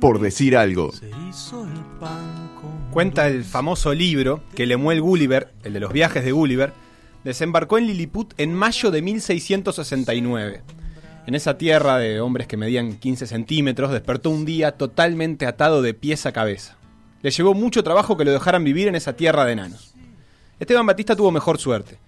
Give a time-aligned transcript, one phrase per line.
[0.00, 0.92] por decir algo.
[2.90, 6.72] Cuenta el famoso libro que Lemuel Gulliver, el de los viajes de Gulliver,
[7.24, 10.62] desembarcó en Lilliput en mayo de 1669.
[11.26, 15.94] En esa tierra de hombres que medían 15 centímetros, despertó un día totalmente atado de
[15.94, 16.76] pies a cabeza.
[17.22, 19.94] Le llevó mucho trabajo que lo dejaran vivir en esa tierra de enanos.
[20.58, 21.98] Esteban Batista tuvo mejor suerte.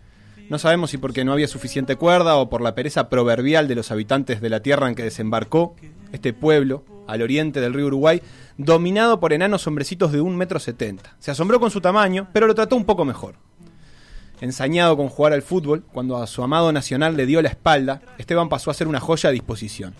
[0.50, 3.90] No sabemos si porque no había suficiente cuerda o por la pereza proverbial de los
[3.90, 5.76] habitantes de la tierra en que desembarcó,
[6.12, 8.22] este pueblo, al oriente del río Uruguay,
[8.56, 11.16] dominado por enanos hombrecitos de un metro setenta.
[11.18, 13.34] Se asombró con su tamaño, pero lo trató un poco mejor.
[14.40, 18.48] Ensañado con jugar al fútbol, cuando a su amado nacional le dio la espalda, Esteban
[18.48, 19.94] pasó a ser una joya a disposición.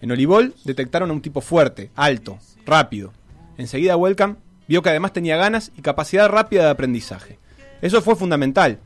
[0.00, 3.12] En Olivol detectaron a un tipo fuerte, alto, rápido.
[3.58, 4.36] Enseguida Welcome
[4.68, 7.38] vio que además tenía ganas y capacidad rápida de aprendizaje.
[7.82, 8.78] Eso fue fundamental,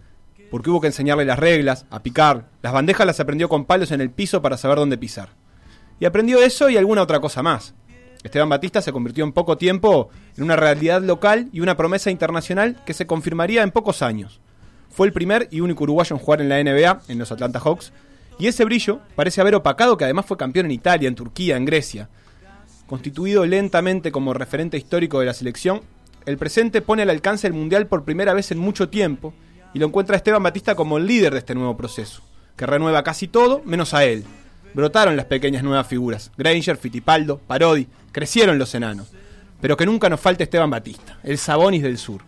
[0.51, 4.01] porque hubo que enseñarle las reglas, a picar, las bandejas las aprendió con palos en
[4.01, 5.29] el piso para saber dónde pisar.
[6.01, 7.75] Y aprendió eso y alguna otra cosa más.
[8.23, 12.83] Esteban Batista se convirtió en poco tiempo en una realidad local y una promesa internacional
[12.85, 14.41] que se confirmaría en pocos años.
[14.91, 17.93] Fue el primer y único uruguayo en jugar en la NBA, en los Atlanta Hawks,
[18.39, 21.65] y ese brillo parece haber opacado que además fue campeón en Italia, en Turquía, en
[21.65, 22.09] Grecia.
[22.87, 25.83] Constituido lentamente como referente histórico de la selección,
[26.25, 29.35] el presente pone al alcance el Mundial por primera vez en mucho tiempo
[29.75, 32.23] y lo encuentra Esteban Batista como el líder de este nuevo proceso,
[32.57, 34.25] que renueva casi todo menos a él.
[34.75, 39.09] Brotaron las pequeñas nuevas figuras, Granger, Fitipaldo, Parodi, crecieron los enanos,
[39.61, 42.23] pero que nunca nos falte Esteban Batista, el Sabonis del Sur.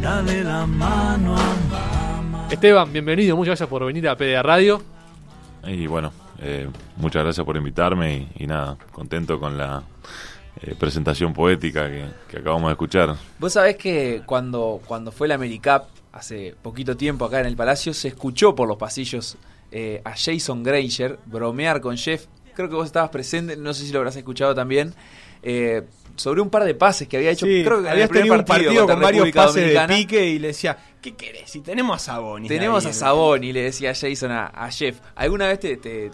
[0.00, 4.82] Dale la mano a Esteban, bienvenido, muchas gracias por venir a PDA Radio.
[5.64, 9.82] Y bueno, eh, muchas gracias por invitarme y, y nada, contento con la
[10.62, 13.16] eh, presentación poética que, que acabamos de escuchar.
[13.38, 17.94] Vos sabés que cuando, cuando fue la AmeriCup, hace poquito tiempo acá en el Palacio,
[17.94, 19.36] se escuchó por los pasillos
[19.72, 22.26] eh, a Jason Granger bromear con Jeff.
[22.54, 24.94] Creo que vos estabas presente, no sé si lo habrás escuchado también.
[25.42, 25.82] eh,
[26.16, 27.46] sobre un par de pases que había hecho.
[27.46, 30.26] Sí, creo que el habías primer tenido un partido con varios República pases de pique
[30.26, 31.48] y le decía, ¿qué querés?
[31.50, 32.48] Si tenemos a Sabonis.
[32.48, 32.90] Tenemos ahí".
[32.90, 34.98] a Saboni, le decía Jason a, a Jeff.
[35.14, 36.10] ¿Alguna vez te, te,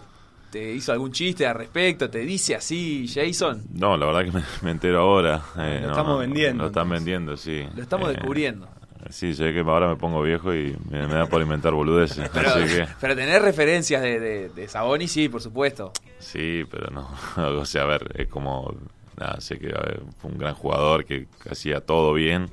[0.49, 2.09] te hizo algún chiste al respecto?
[2.09, 3.63] ¿Te dice así, Jason?
[3.73, 5.41] No, la verdad que me, me entero ahora.
[5.57, 7.67] eh, Lo no, estamos vendiendo, Lo están vendiendo, sí.
[7.75, 8.69] Lo estamos Eh, descubriendo.
[9.09, 12.29] Sí, sé que ahora me pongo viejo y me, me da por inventar boludeces.
[12.33, 15.91] Pero, así que, pero tener referencias de, de, de Saboni, sí, por supuesto.
[16.19, 17.09] sí, pero no.
[17.59, 18.73] o sea, a ver, es como.
[19.17, 22.51] Nada, sé que ver, fue un gran jugador que, que hacía todo bien.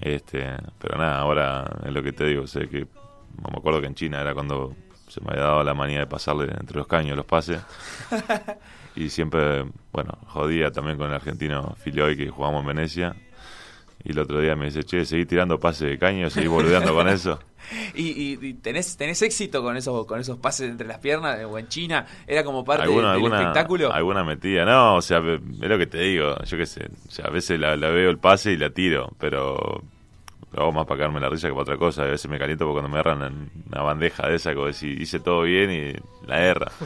[0.00, 0.44] este
[0.80, 2.46] Pero nada, ahora es lo que te digo.
[2.46, 2.86] Sé que.
[3.42, 4.74] No me acuerdo que en China era cuando
[5.08, 7.60] se me había dado la manía de pasarle entre los caños los pases.
[8.96, 13.16] y siempre, bueno, jodía también con el argentino Filioy que jugamos en Venecia.
[14.04, 17.08] Y el otro día me dice, che, seguí tirando pases de caño, seguí boludeando con
[17.08, 17.38] eso.
[17.94, 21.38] ¿Y, y, y tenés, tenés éxito con esos, con esos pases entre las piernas?
[21.44, 22.06] ¿O en China?
[22.26, 23.92] ¿Era como parte alguna, del alguna, espectáculo?
[23.92, 27.26] alguna metida, no, o sea, es lo que te digo, yo qué sé, o sea,
[27.26, 29.82] a veces la, la veo el pase y la tiro, pero
[30.52, 32.66] lo hago más para cagarme la risa que para otra cosa, a veces me caliento
[32.66, 36.26] porque cuando me erran en una bandeja de esa, como decir, hice todo bien y
[36.26, 36.70] la erra.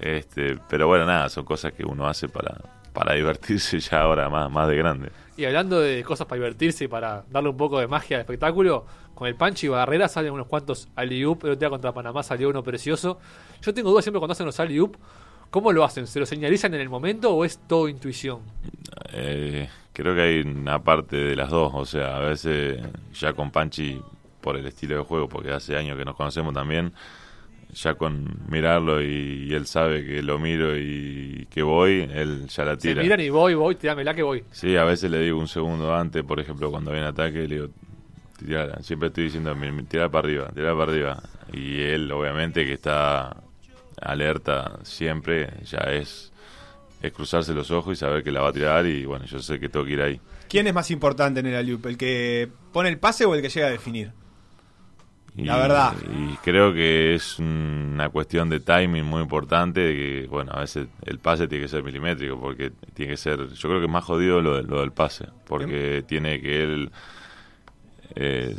[0.00, 2.56] Este, pero bueno, nada, son cosas que uno hace para,
[2.92, 5.12] para divertirse ya ahora más, más de grande.
[5.36, 8.84] Y hablando de cosas para divertirse y para darle un poco de magia al espectáculo,
[9.14, 11.44] con el Panchi Barrera salen unos cuantos alley-oop.
[11.44, 13.18] El otro día contra Panamá salió uno precioso.
[13.62, 14.96] Yo tengo dudas siempre cuando hacen los alley-oop.
[15.50, 16.06] ¿Cómo lo hacen?
[16.06, 18.40] ¿Se lo señalizan en el momento o es todo intuición?
[19.12, 22.80] Eh, creo que hay una parte de las dos, o sea, a veces
[23.12, 24.00] ya con Panchi
[24.40, 26.92] por el estilo de juego, porque hace años que nos conocemos también,
[27.72, 32.64] ya con mirarlo y, y él sabe que lo miro y que voy, él ya
[32.64, 33.02] la Se tira.
[33.02, 34.44] miran y voy, voy, tirámela que voy.
[34.50, 37.68] Sí, a veces le digo un segundo antes, por ejemplo, cuando viene ataque, le digo,
[38.38, 38.82] tirala.
[38.82, 41.22] Siempre estoy diciendo, "Mi- mi- tirá para arriba, tirá para arriba.
[41.52, 43.36] Y él, obviamente, que está
[44.00, 46.32] alerta siempre, ya es,
[47.02, 48.86] es cruzarse los ojos y saber que la va a tirar.
[48.86, 50.20] Y bueno, yo sé que tengo que ir ahí.
[50.48, 53.48] ¿Quién es más importante en el alley ¿El que pone el pase o el que
[53.48, 54.12] llega a definir?
[55.34, 55.94] Y, La verdad.
[56.10, 60.88] Y creo que es una cuestión de timing muy importante, de que, bueno, a veces
[61.06, 64.04] el pase tiene que ser milimétrico, porque tiene que ser, yo creo que es más
[64.04, 66.90] jodido lo, lo del pase, porque tiene que él
[68.14, 68.56] eh,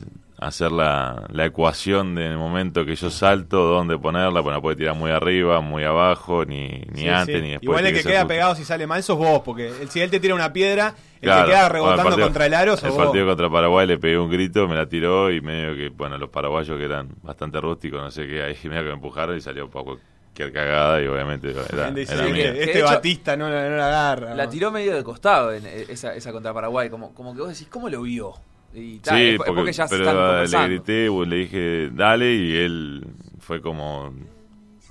[0.48, 4.96] hacer la, la ecuación del momento que yo salto, dónde ponerla, pues no puede tirar
[4.96, 7.42] muy arriba, muy abajo, ni, ni Sí, antes, sí.
[7.42, 7.64] ni después.
[7.64, 8.28] Igual el que queda justo.
[8.28, 11.30] pegado si sale mal sos vos, porque el- si él te tira una piedra, el
[11.30, 11.46] Claro.
[11.46, 13.04] que queda Bueno, rebotando partido- contra el aro sos El vos.
[13.06, 16.30] partido contra Paraguay le pegué un grito, me la tiró y medio que, bueno, los
[16.30, 19.66] paraguayos que eran bastante rústicos, no sé qué, ahí medio que me empujaron y salió
[19.66, 20.00] un poco
[20.34, 22.46] que cagada y obviamente era, Él dice era que mía.
[22.50, 24.34] este De hecho, Batista no, la- no la agarra.
[24.34, 26.90] La tiró medio de costado en eh, esa, esa contra Paraguay.
[26.90, 28.34] Como, como que vos decís, ¿cómo lo vio?
[28.74, 30.68] Y ta, Sí, es, es porque, ya se están pero le conversando.
[30.68, 33.06] grité, le dije dale y él
[33.40, 34.14] fue como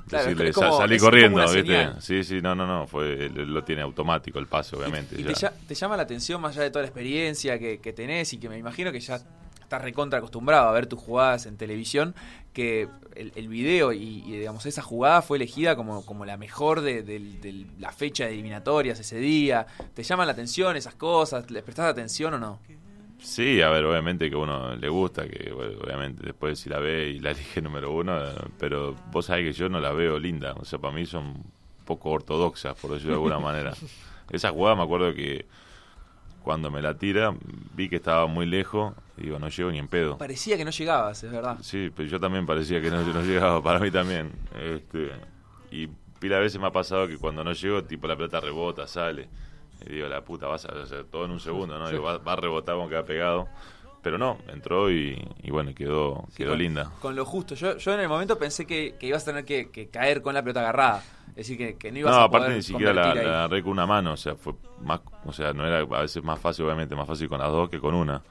[0.08, 1.40] Claro, decirle, es como- "Sa- salí corriendo.
[2.00, 5.16] Sí, sí, no, no, no, fue, lo tiene automático el pase, obviamente.
[5.16, 8.32] Y, y te, llama la atención más allá de toda la experiencia que, que tenés
[8.34, 9.16] y que me imagino que ya
[9.60, 12.14] estás recontra acostumbrado a ver tus jugadas en televisión,
[12.52, 16.82] que el, el video y, y, digamos esa jugada fue elegida como, como la mejor
[16.82, 19.66] de, de- de la fecha de eliminatorias ese día.
[19.94, 21.50] ¿Te llaman la atención esas cosas?
[21.50, 22.60] ¿Les prestás atención o no?
[23.22, 26.80] Sí, a ver, obviamente que a uno le gusta, que bueno, obviamente después si la
[26.80, 28.18] ve y la elige número uno,
[28.58, 31.42] pero vos sabés que yo no la veo linda, o sea, para mí son
[31.84, 33.72] poco ortodoxas, por decirlo de alguna manera.
[34.30, 35.46] Esa jugada me acuerdo que
[36.42, 37.34] cuando me la tira,
[37.74, 40.18] vi que estaba muy lejos, y digo, no llego ni en pedo.
[40.18, 41.58] Parecía que no llegabas, es verdad.
[41.60, 44.32] Sí, pero yo también parecía que no, no llegaba, para mí también.
[44.60, 45.12] Este,
[45.70, 48.86] y pila de veces me ha pasado que cuando no llego, tipo la pelota rebota,
[48.88, 49.28] sale.
[49.86, 51.88] Y digo, la puta, vas a hacer todo en un segundo, ¿no?
[51.90, 53.48] Digo, va, va a rebotar como queda pegado.
[54.02, 56.90] Pero no, entró y, y bueno, quedó, Sí, quedó con- linda.
[57.00, 57.54] Con lo justo.
[57.54, 60.34] Yo, yo en el momento pensé que, que ibas a tener que, que caer con
[60.34, 61.02] la pelota agarrada.
[61.30, 63.62] Es decir, que, que no ibas No, a aparte poder ni siquiera la, la agarré
[63.62, 66.64] con una mano, o sea, fue más, o sea, no era a veces más fácil,
[66.64, 68.22] obviamente, más fácil con las dos que con una.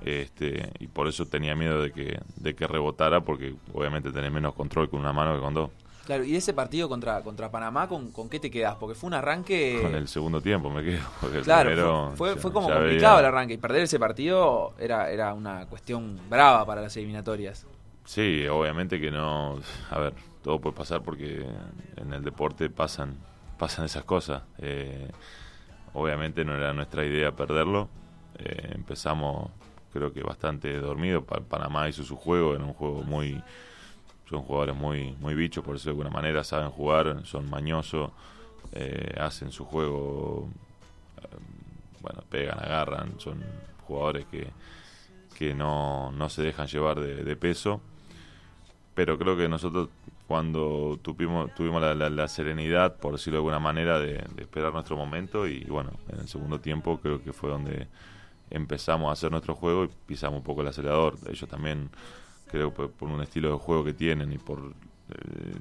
[0.00, 4.54] Este, y por eso tenía miedo de que, de que rebotara, porque obviamente tenés menos
[4.54, 5.70] control con una mano que con dos.
[6.06, 8.74] Claro, y ese partido contra, contra Panamá, ¿con, ¿con qué te quedas?
[8.74, 9.78] Porque fue un arranque...
[9.82, 11.00] Con el segundo tiempo me quedo.
[11.32, 13.54] El Claro, primero fue, fue, como complicado veía- el arranque.
[13.54, 17.66] Y perder ese partido era, era una cuestión brava para las eliminatorias.
[18.04, 19.60] Sí, obviamente que no.
[19.90, 21.46] A ver, todo puede pasar porque
[21.96, 23.16] en el deporte pasan,
[23.56, 24.42] pasan esas cosas.
[24.58, 25.08] Eh,
[25.94, 27.88] obviamente no era nuestra idea perderlo.
[28.38, 29.50] Eh, empezamos,
[29.92, 31.22] creo que bastante dormido.
[31.24, 33.40] Pa- Panamá hizo su juego, era un juego muy.
[34.28, 38.10] Son jugadores muy, muy bichos, por eso de alguna manera saben jugar, son mañosos,
[38.72, 40.48] eh, hacen su juego.
[41.22, 41.26] eh,
[42.00, 43.42] bueno, pegan, agarran, son
[43.86, 44.48] jugadores que,
[45.38, 47.80] que no, no se dejan llevar de, de peso
[48.94, 49.88] pero creo que nosotros
[50.26, 55.64] cuando tuvimos, tuvimos la, serenidad, por decirlo de alguna manera, de esperar nuestro momento y
[55.64, 57.88] bueno, en el segundo tiempo creo que fue donde
[58.50, 61.16] empezamos a hacer nuestro juego y pisamos un poco el acelerador.
[61.28, 61.90] Ellos también,
[62.52, 65.54] creo que por, por un estilo de juego que tienen y por, eh,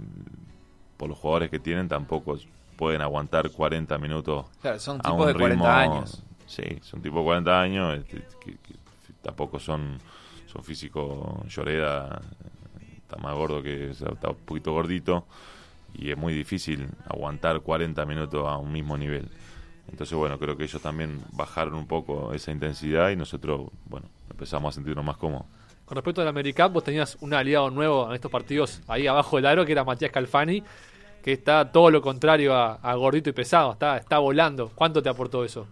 [0.98, 2.38] por los jugadores que tienen, tampoco
[2.78, 6.24] pueden aguantar 40 minutos Claro, son a tipos un de 40 ritmo- años.
[6.46, 8.76] Sí, son tipo de 40 años, este, que, que
[9.22, 9.98] tampoco son,
[10.48, 12.22] son físicos Lloreda,
[12.98, 15.26] está más gordo que, o sea, está un poquito gordito
[15.94, 19.30] y es muy difícil aguantar 40 minutos a un mismo nivel.
[19.90, 24.74] Entonces, bueno, creo que ellos también bajaron un poco esa intensidad y nosotros, bueno, empezamos
[24.74, 25.46] a sentirnos más cómodos.
[25.92, 29.46] Con respecto al AmeriCup, vos tenías un aliado nuevo en estos partidos ahí abajo del
[29.46, 30.64] aro, que era Matías Calfani,
[31.22, 34.72] que está todo lo contrario a, gordito y pesado, está, está volando.
[34.74, 35.68] ¿Cuánto te aportó eso?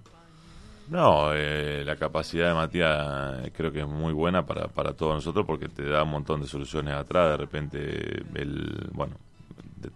[0.89, 5.15] No, eh, la capacidad de Matías eh, creo que es muy buena para, para todos
[5.15, 7.29] nosotros porque te da un montón de soluciones atrás.
[7.29, 9.15] De repente, él, bueno,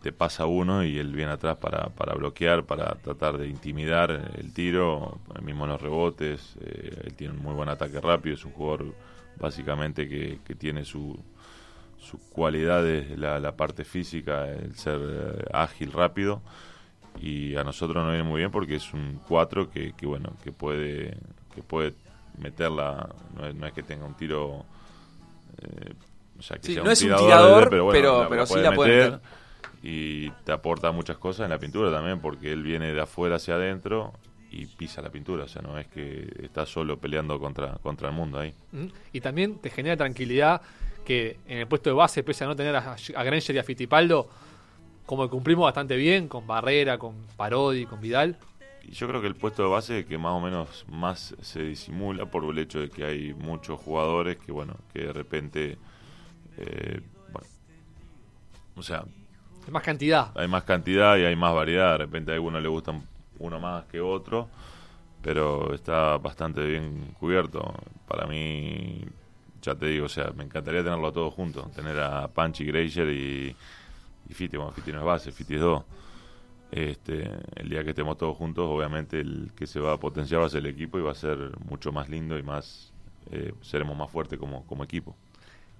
[0.01, 4.53] te, pasa uno y él viene atrás para, para bloquear, para tratar de intimidar el
[4.53, 6.55] tiro, mismo los rebotes.
[6.61, 8.85] eh, él tiene un muy buen ataque rápido, es un jugador
[9.39, 11.18] básicamente que, que tiene su,
[12.00, 16.41] sus cualidades, la, la parte física, el ser eh, ágil, rápido.
[17.21, 20.51] Y a nosotros nos viene muy bien porque es un 4 que, que bueno que
[20.51, 21.15] puede
[21.53, 21.94] que puede
[22.39, 23.09] meterla.
[23.35, 24.65] No es, no es que tenga un tiro
[25.62, 25.94] eh,
[26.39, 28.41] o sea que Sí, sea no es un tirador, tirador, pero, bueno, pero- la- pero
[28.41, 29.19] la sí puede la puede meter.
[29.83, 33.56] y te aporta muchas cosas en la pintura también porque él viene de afuera hacia
[33.56, 34.13] adentro
[34.53, 38.16] y pisa la pintura o sea no es que está solo peleando contra contra el
[38.16, 38.54] mundo ahí.
[39.11, 40.61] Y también te genera tranquilidad
[41.06, 43.63] que en el puesto de base, pese a no tener a, a Granger y a
[43.63, 44.30] Fittipaldo,
[45.06, 48.37] como que cumplimos bastante bien con Barrera, con Parodi, con Vidal.
[48.83, 52.25] Y yo creo que el puesto de base que más o menos más se disimula
[52.25, 55.78] por el hecho de que hay muchos jugadores que, bueno, que de repente,
[56.57, 57.01] eh,
[57.31, 57.47] bueno,
[58.75, 59.04] o sea,
[59.66, 60.31] Es más cantidad.
[60.35, 61.94] hay más cantidad y hay más variedad.
[61.94, 63.04] De repente a algunos le gustan
[63.44, 64.47] uno más que otro,
[65.21, 67.73] pero está bastante bien cubierto.
[68.07, 69.06] Para mí,
[69.62, 73.09] ya te digo, o sea, me encantaría tenerlo a todos juntos, tener a Panchi, Granger
[73.09, 73.56] y,
[74.30, 74.57] y Fiti.
[74.57, 75.83] Bueno, Fiti no es base, Fiti es dos.
[76.71, 80.47] Este, el día que estemos todos juntos, obviamente el que se va a potenciar va
[80.47, 82.92] a ser el equipo y va a ser mucho más lindo y más
[83.30, 85.16] eh, seremos más fuertes como, como equipo.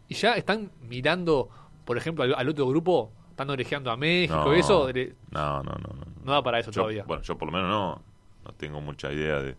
[0.08, 1.50] Y ya están mirando,
[1.86, 4.88] por ejemplo, al otro grupo, están orejeando a México, No, eso.
[5.32, 6.06] no, no, no, no.
[6.24, 7.04] no da para eso Yo- todavía.
[7.04, 8.02] Bueno, yo por lo menos no,
[8.46, 9.56] no tengo mucha idea de,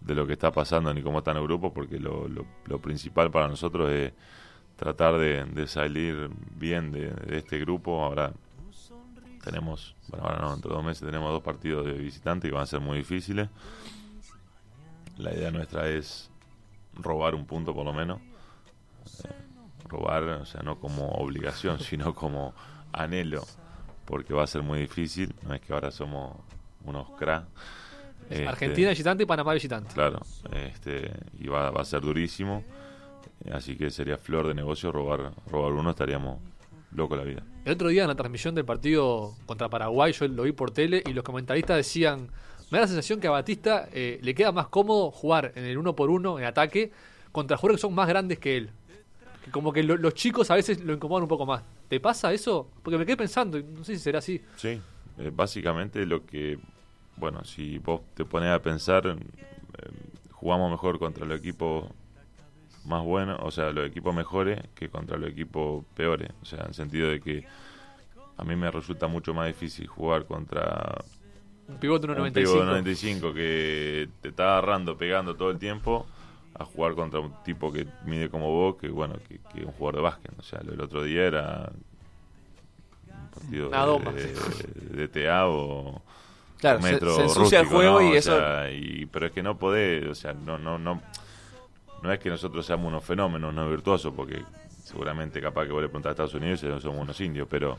[0.00, 2.78] de lo que está pasando ni cómo está en el grupo, porque lo, lo, lo
[2.80, 4.12] principal para nosotros es
[4.76, 8.02] tratar de, de salir bien de, de este grupo.
[8.04, 8.32] Ahora
[9.44, 12.62] tenemos, bueno, ahora no, dentro de dos meses tenemos dos partidos de visitante y van
[12.62, 13.48] a ser muy difíciles.
[15.16, 16.30] La idea nuestra es
[16.94, 18.20] robar un punto por lo menos.
[19.24, 19.30] Eh,
[19.88, 22.52] robar, o sea, no como obligación, sino como
[22.92, 23.44] anhelo
[24.04, 25.34] porque va a ser muy difícil.
[25.46, 26.36] No es que ahora somos
[26.84, 27.46] unos cra.
[28.30, 29.94] Este, Argentina visitante y Panamá visitante.
[29.94, 30.20] Claro,
[30.52, 32.64] este, y va, va a ser durísimo.
[33.52, 36.40] Así que sería flor de negocio robar, robar uno, estaríamos
[36.92, 37.42] locos la vida.
[37.64, 41.02] El otro día en la transmisión del partido contra Paraguay, yo lo vi por tele
[41.06, 42.28] y los comentaristas decían,
[42.70, 45.76] me da la sensación que a Batista eh, le queda más cómodo jugar en el
[45.78, 46.90] uno por uno, en ataque,
[47.30, 48.70] contra jugadores que son más grandes que él.
[49.44, 51.62] Que como que lo- los chicos a veces lo incomodan un poco más.
[51.88, 52.70] ¿Te pasa eso?
[52.82, 54.40] Porque me quedé pensando, no sé si será así.
[54.56, 54.80] Sí,
[55.18, 56.58] eh, básicamente lo que,
[57.16, 59.16] bueno, si vos te pones a pensar, eh,
[60.32, 61.86] jugamos mejor contra los equipos
[62.84, 66.30] más buenos, o sea, los equipos mejores que contra los equipos peores.
[66.42, 67.46] O sea, en el sentido de que
[68.36, 71.04] a mí me resulta mucho más difícil jugar contra
[71.68, 72.64] Un pivote un tipo de 1.95.
[72.66, 76.06] 95 que te está agarrando, pegando todo el tiempo,
[76.58, 79.96] a jugar contra un tipo que mide como vos, que bueno, que, que un jugador
[79.96, 80.32] de básquet.
[80.38, 81.70] O sea, lo del otro día era
[83.08, 86.00] un partido Una de, de, de TA o
[86.58, 88.08] Claro, un se, metro se ensucia el juego ¿no?
[88.08, 88.36] y O eso.
[88.36, 91.02] sea, y- pero es que no podés, o sea, no, no, no,
[92.02, 94.42] no es que nosotros seamos unos fenómenos, no virtuosos, porque
[94.82, 97.76] seguramente capaz que vos le preguntás a Estados Unidos y no somos unos indios, pero,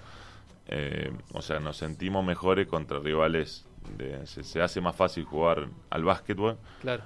[0.67, 3.65] eh, o sea, nos sentimos mejores contra rivales,
[3.97, 7.03] de- se, se hace más fácil jugar al básquetbol Claro.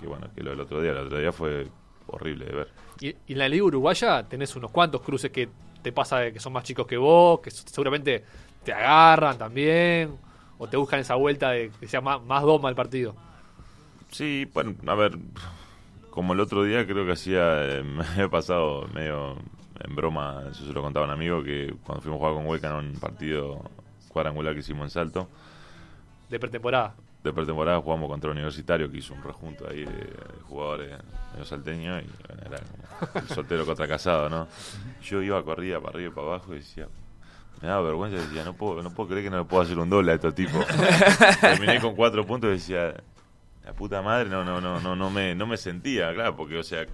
[0.00, 1.66] Que bueno, que lo del otro día, el otro día fue
[2.06, 2.68] horrible de ver.
[3.00, 5.48] Y, y en la liga uruguaya tenés unos cuantos cruces que
[5.82, 8.24] te pasa de que son más chicos que vos, que seguramente
[8.64, 10.16] te agarran también,
[10.58, 13.14] o te buscan esa vuelta de que sea más, más doma el partido.
[14.10, 15.18] Sí, bueno, a ver,
[16.10, 19.36] como el otro día creo que hacía, eh, me había pasado medio
[19.80, 22.68] en broma, eso se lo contaba un amigo, que cuando fuimos a jugar con Hueca
[22.70, 23.62] en un partido
[24.08, 25.28] cuadrangular que hicimos en Salto,
[26.28, 26.94] De pretemporada.
[27.22, 30.98] De pretemporada jugamos contra Universitario, que hizo un rejunto ahí de, de jugadores
[31.32, 34.48] medio salteños, y bueno, era como el soltero contra casado, ¿no?
[35.02, 36.88] Yo iba corrida para arriba y para abajo y decía...
[37.60, 39.90] Me daba vergüenza, decía, no puedo, no puedo creer que no le puedo hacer un
[39.90, 40.64] doble a estos tipos.
[41.40, 42.94] Terminé con cuatro puntos y decía,
[43.64, 46.62] la puta madre, no, no, no, no, no me, no me sentía, claro, porque, o
[46.62, 46.86] sea,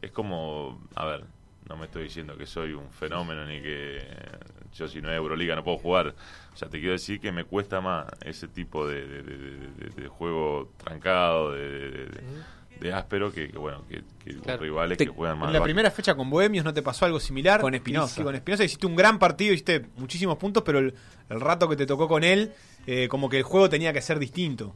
[0.00, 1.24] es como, a ver,
[1.68, 4.06] no me estoy diciendo que soy un fenómeno ni que
[4.74, 6.14] yo si no es Euroliga no puedo jugar.
[6.52, 9.68] O sea, te quiero decir que me cuesta más ese tipo de, de- de- de-
[9.90, 12.20] de- de juego trancado, de, de- de-
[12.80, 14.60] de áspero, que, que, bueno, que, que Claro.
[14.62, 15.48] rivales Te- que juegan más.
[15.48, 17.60] En la primera fecha con Bohemios no te pasó algo similar.
[17.60, 18.16] Con Espinosa.
[18.16, 20.94] Sí, con Espinosa hiciste un gran partido, hiciste muchísimos puntos, pero el,
[21.30, 22.52] el rato que te tocó con él,
[22.86, 24.74] eh, como que el juego tenía que ser distinto.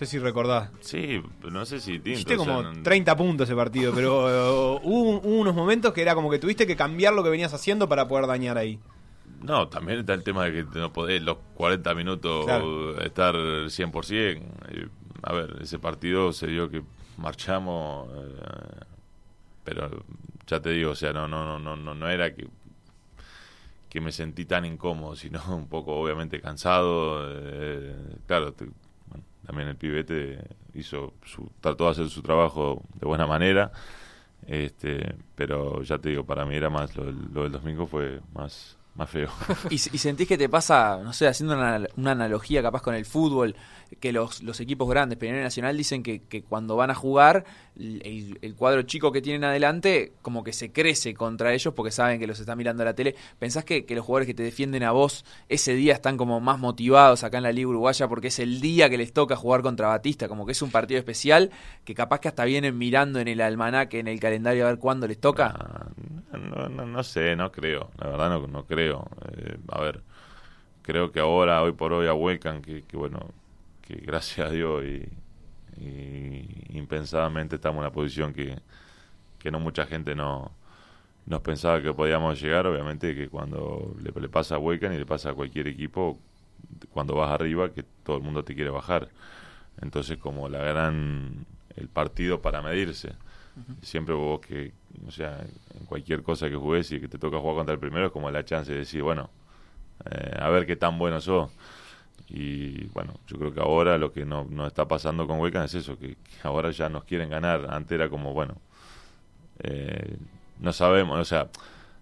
[0.00, 0.70] No sé si recordás.
[0.80, 2.10] Sí, no sé si distinto.
[2.10, 6.02] Hiciste o sea, como no- 30 puntos ese partido, pero hubo, hubo unos momentos que
[6.02, 8.78] era como que tuviste que cambiar lo que venías haciendo para poder dañar ahí.
[9.42, 13.00] No, también está el tema de que no podés los 40 minutos Claro.
[13.00, 14.40] estar 100%.
[14.68, 14.88] Eh,
[15.22, 16.82] a ver, ese partido se dio que
[17.16, 18.84] marchamos, eh,
[19.64, 20.04] pero
[20.46, 22.46] ya te digo, o sea, no, no, no, no, no, no era que
[23.88, 27.24] que me sentí tan incómodo, sino un poco obviamente cansado.
[27.26, 28.68] eh, claro, te-
[29.46, 30.38] también el pibete
[30.74, 33.72] hizo su, trató de hacer su trabajo de buena manera.
[34.46, 38.78] Este, pero ya te digo, para mí era más lo, lo del domingo fue más
[38.98, 39.30] más feo.
[39.70, 43.54] ¿Y, sentís que te pasa, no sé, haciendo una analogía capaz con el fútbol,
[44.00, 47.44] que los, los equipos grandes, y Nacional, dicen que, que cuando van a jugar,
[47.76, 52.18] el, el cuadro chico que tienen adelante, como que se crece contra ellos porque saben
[52.18, 53.14] que los está mirando la tele.
[53.38, 56.58] ¿Pensás que, que los jugadores que te defienden a vos ese día están como más
[56.58, 59.88] motivados acá en la Liga Uruguaya porque es el día que les toca jugar contra
[59.88, 60.28] Batista?
[60.28, 61.50] Como que es un partido especial
[61.84, 65.06] que capaz que hasta vienen mirando en el almanaque, en el calendario a ver cuándo
[65.06, 65.54] les toca.
[65.56, 65.86] Ah,
[66.36, 67.90] No, no, no sé, no creo.
[67.98, 69.08] La verdad no, no creo.
[69.36, 70.02] Eh, a ver,
[70.82, 73.20] creo que ahora, hoy por hoy, a Huecan, que, que bueno,
[73.88, 75.08] que gracias a Dios y,
[75.82, 78.58] y impensadamente estamos en una posición que,
[79.38, 80.52] que no mucha gente no
[81.26, 82.66] nos pensaba que podíamos llegar.
[82.66, 86.18] Obviamente que cuando le, le pasa a Huecan y le pasa a cualquier equipo,
[86.90, 89.08] cuando vas arriba, que todo el mundo te quiere bajar.
[89.80, 93.12] Entonces, como la gran el partido para medirse.
[93.82, 94.72] Siempre vos que,
[95.06, 95.44] o sea,
[95.78, 98.30] en cualquier cosa que juegues y que te toca jugar contra el primero es como
[98.30, 99.30] la chance de decir, bueno,
[100.08, 101.50] eh, a ver qué tan bueno sos.
[102.30, 105.74] Y bueno, yo creo que ahora lo que no, no está pasando con Huecan es
[105.74, 107.66] eso, que, ahora ya nos quieren ganar.
[107.70, 108.56] Antes era como, bueno,
[109.60, 110.16] eh,
[110.60, 111.48] no sabemos, o sea,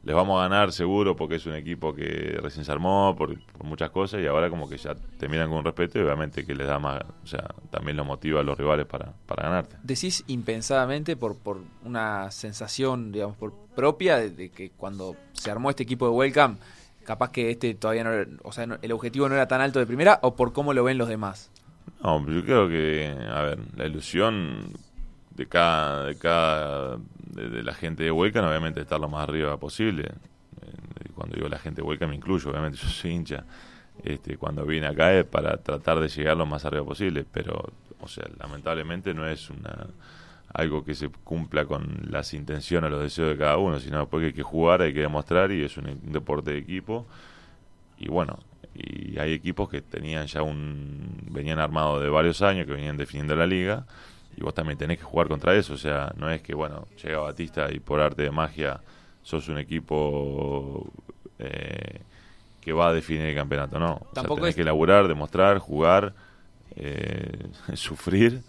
[0.03, 3.91] les vamos a ganar seguro porque es un equipo que recién se armó por, muchas
[3.91, 6.79] cosas y ahora como que ya te miran con respeto y obviamente que les da
[6.79, 9.77] más, o sea, también lo motiva a los rivales para, para ganarte.
[9.83, 15.71] Decís impensadamente por, por una sensación, digamos, por propia de, de que cuando se armó
[15.71, 16.59] este equipo de Welcome,
[17.07, 18.11] capaz que este todavía no
[18.43, 20.99] o sea, el objetivo no era tan alto de primera o por cómo lo ven
[20.99, 21.51] los demás.
[22.03, 24.73] No, yo creo que, a ver, la ilusión
[25.35, 26.97] de cada, de cada,
[27.31, 30.05] de, de la gente de Huecan, obviamente estar lo más arriba posible.
[30.05, 33.45] Eh, cuando digo la gente vuelca me incluyo, obviamente yo soy hincha.
[34.03, 38.09] Este, cuando viene acá es para tratar de llegar lo más arriba posible, pero, o
[38.09, 39.87] sea, lamentablemente no es una
[40.57, 44.27] algo que se cumpla con las intenciones, los deseos de cada uno, sino después que
[44.29, 47.07] hay que jugar, hay que demostrar y es un, un deporte de equipo.
[47.99, 48.39] Y bueno,
[48.75, 53.35] y hay equipos que tenían ya un venían armados de varios años que venían definiendo
[53.37, 53.87] la liga
[54.37, 55.75] y vos también tenés que jugar contra eso.
[55.75, 58.81] O sea no es que bueno llega Batista y por arte de magia
[59.23, 60.87] sos un equipo
[61.39, 62.01] eh,
[62.61, 63.95] que va a definir el campeonato no.
[63.95, 66.15] O sea, tenés es- que laburar demostrar jugar
[66.77, 68.43] eh, sufrir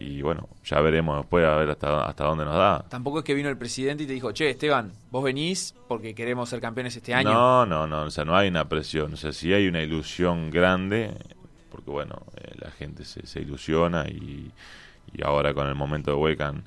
[0.00, 3.34] y bueno ya veremos después a ver hasta hasta dónde nos da Tampoco es que
[3.34, 7.14] vino el presidente y te dijo, che, Esteban, vos venís porque queremos ser campeones este
[7.14, 7.32] año.
[7.32, 10.50] No, no, no, o sea, no hay una presión, o sea, sí hay una ilusión
[10.50, 11.14] grande,
[11.70, 14.50] porque bueno, eh, la gente se, se ilusiona y,
[15.12, 16.64] y ahora con el momento de Huecan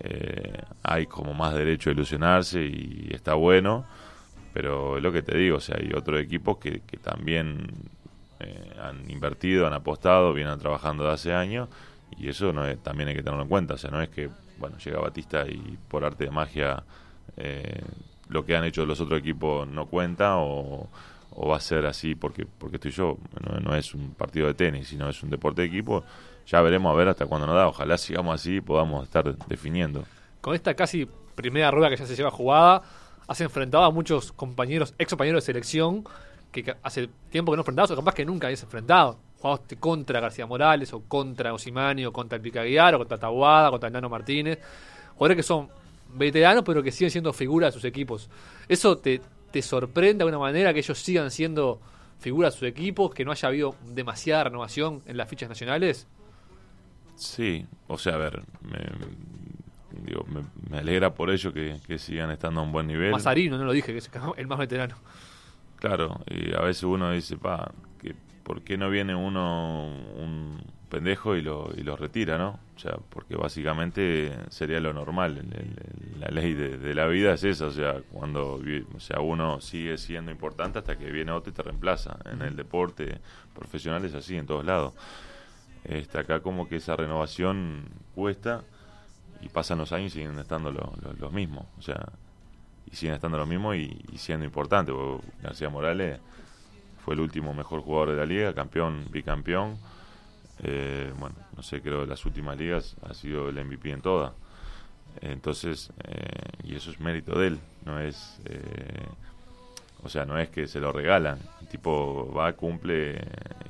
[0.00, 3.86] eh, hay como más derecho a ilusionarse y está bueno,
[4.52, 7.66] pero es lo que te digo, o sea, hay otros equipos que, que también
[8.40, 11.68] eh, han invertido, han apostado, vienen trabajando de hace años
[12.18, 14.78] y eso no también hay que tenerlo en cuenta, o sea, no es que, bueno,
[14.78, 16.82] llega Batista y por arte de magia
[17.36, 17.82] eh,
[18.28, 20.88] lo que han hecho los otros equipos no cuenta o,
[21.30, 23.18] o va a ser así porque porque estoy yo,
[23.62, 26.04] no, es un partido de tenis, sino es un deporte de equipo,
[26.46, 30.04] ya veremos a ver hasta cuándo nos da, ojalá sigamos así y podamos estar definiendo.
[30.40, 32.82] Con esta casi primera rueda que ya se lleva jugada,
[33.28, 36.04] has enfrentado a muchos compañeros, ex compañeros de selección,
[36.52, 39.18] que hace tiempo que no enfrentabas, o capaz que nunca habías enfrentado.
[39.78, 43.92] Contra García Morales, o contra Osimani, o contra el Picaguiar, o contra Tabuada, contra el
[43.92, 44.58] Nano Martínez.
[45.14, 45.68] Jugadores que son
[46.14, 48.28] veteranos, pero que siguen siendo figuras de sus equipos.
[48.68, 51.80] ¿Eso te, te sorprende de alguna manera que ellos sigan siendo
[52.18, 56.06] figuras de sus equipos, que no haya habido demasiada renovación en las fichas nacionales?
[57.16, 58.78] Sí, o sea, a ver, me,
[60.04, 63.10] digo, me, me alegra por ello que, que sigan estando a un buen nivel.
[63.10, 64.96] Mazarino, no lo dije, que es el más veterano.
[65.76, 68.14] Claro, y a veces uno dice, pa, que
[68.46, 69.86] ¿por qué no viene uno,
[70.16, 72.60] un pendejo y lo, y lo retira, no?
[72.76, 75.42] O sea, porque básicamente sería lo normal.
[76.20, 78.60] la ley de, la vida es esa, o sea, cuando
[78.94, 82.18] o sea, uno sigue siendo importante hasta que viene otro y te reemplaza.
[82.32, 83.18] En el deporte
[83.52, 84.94] profesional es así, en todos lados.
[85.82, 88.62] Este, acá como que esa renovación cuesta
[89.40, 91.66] y pasan los años y siguen estando lo- lo- los mismos.
[91.78, 92.12] O sea,
[92.90, 94.94] y siguen estando los mismos y, siendo importantes.
[95.42, 96.20] García Morales
[97.06, 99.78] fue el último mejor jugador de la liga, campeón, bicampeón.
[100.64, 104.32] Eh, bueno, no sé, creo las últimas ligas ha sido el MVP en todas.
[105.20, 109.06] Entonces, eh, y eso es mérito de él, no es, eh,
[110.02, 111.38] o sea, no es que se lo regalan.
[111.60, 113.20] El tipo va, cumple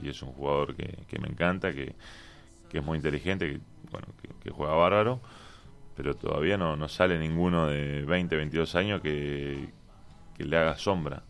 [0.02, 1.94] y es un jugador que, me encanta, que,
[2.72, 5.20] es muy inteligente, que, bueno, que, que juega bárbaro,
[5.94, 9.68] pero todavía no, no sale ninguno de 20, 22 años que
[10.38, 11.22] le haga sombra.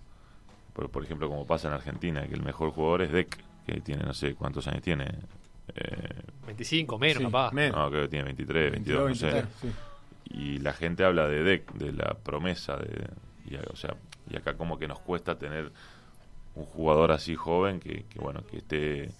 [0.76, 3.34] Por, por ejemplo, como pasa en Argentina, que el mejor jugador es Deck,
[3.66, 5.06] que tiene no sé cuántos años tiene.
[5.74, 7.52] Eh, 25 menos, Sí, capaz.
[7.52, 7.76] menos.
[7.76, 9.34] no, creo que tiene 23, 22, 22, no sé.
[9.42, 10.38] 23, sí.
[10.38, 12.76] Y la gente habla de Deck, de la promesa.
[12.76, 13.08] de
[13.48, 13.94] y, o sea,
[14.30, 15.72] y acá como que nos cuesta tener
[16.56, 19.10] un jugador así joven que, que bueno, que esté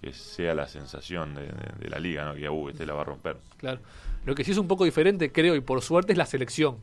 [0.00, 2.34] que sea la sensación de, de- de la liga, ¿no?
[2.34, 3.36] Que uh, este la va a romper.
[3.58, 3.80] Claro.
[4.26, 6.76] Lo que sí es un poco diferente, creo, y por suerte, es la selección.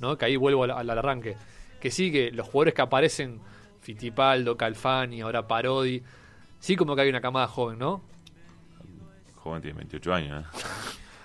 [0.00, 0.18] ¿no?
[0.18, 1.36] Que ahí vuelvo al, al arranque.
[1.82, 3.40] Que sí, que los jugadores que aparecen,
[3.80, 6.00] Fitipaldo, Calfani, ahora Parodi,
[6.60, 8.00] sí como que hay una camada joven, ¿no?
[9.36, 10.58] Joven tiene 28 años, ¿eh?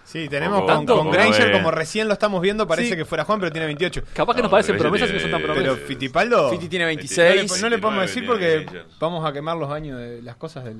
[0.03, 2.95] Sí, tenemos con, con Granger, como recién lo estamos viendo, parece Sí.
[2.95, 4.01] que fuera Juan, pero tiene 28.
[4.13, 5.87] Capaz que No, nos parecen pero promesas y no tiene- son tan Pero promesas.
[5.87, 6.49] Fitipaldo.
[6.49, 7.61] Fiti tiene no, le, 26.
[7.61, 8.23] no le podemos 29 decir
[8.63, 10.77] tiene porque vamos a quemar los años de las cosas del,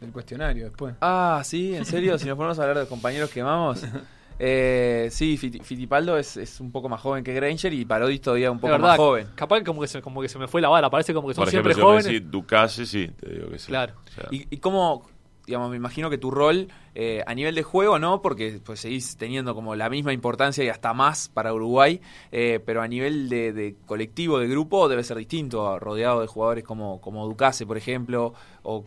[0.00, 0.94] del cuestionario después.
[1.02, 3.84] Ah, sí, en serio, si nos ponemos a hablar de compañeros que amamos.
[4.42, 8.50] Eh, sí, Fiti- Fitipaldo es, es un poco más joven que Granger y Parodi todavía
[8.50, 9.28] un poco verdad, más joven.
[9.34, 11.34] capaz que como que, se, como que se me fue la bala, parece como que
[11.34, 12.06] son Por ejemplo, siempre jóvenes.
[12.06, 13.66] decís Ducase, sí, te digo que sí.
[13.66, 13.92] Claro.
[14.06, 15.06] O sea, ¿Y, y cómo,
[15.46, 18.22] digamos, me imagino que tu rol eh, a nivel de juego, ¿no?
[18.22, 22.00] Porque pues seguís teniendo como la misma importancia y hasta más para Uruguay,
[22.32, 26.64] eh, pero a nivel de, de colectivo, de grupo, debe ser distinto, rodeado de jugadores
[26.64, 28.86] como, como Ducase, por ejemplo, o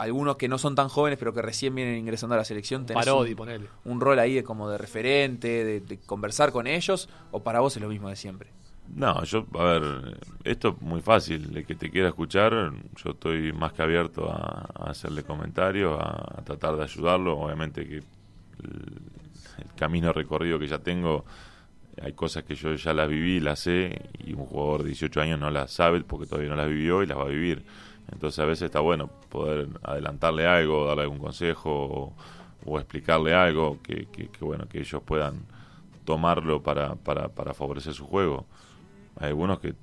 [0.00, 2.86] algunos que no son tan jóvenes, pero que recién vienen ingresando a la selección.
[2.86, 3.66] tenés Parodi, un- ponele.
[3.84, 7.76] un rol ahí de como de referente, de, de conversar con ellos, o para vos
[7.76, 8.50] es lo mismo de siempre?
[8.92, 11.56] No, yo, a ver, esto es muy fácil.
[11.56, 12.72] El que te quiera escuchar,
[13.04, 17.38] yo estoy más que abierto a, a hacerle comentarios, a, a tratar de ayudarlo.
[17.38, 18.04] Obviamente que el,
[19.58, 21.24] el camino recorrido que ya tengo,
[22.02, 25.38] hay cosas que yo ya las viví, las sé, y un jugador de 18 años
[25.38, 27.62] no las sabe porque todavía no las vivió y las va a vivir.
[28.12, 32.14] Entonces a veces está bueno poder adelantarle algo, darle algún consejo
[32.64, 35.46] o, explicarle algo que, que, que, bueno que ellos puedan
[36.04, 38.46] tomarlo para, para, para favorecer su juego.
[39.18, 39.74] Hay algunos que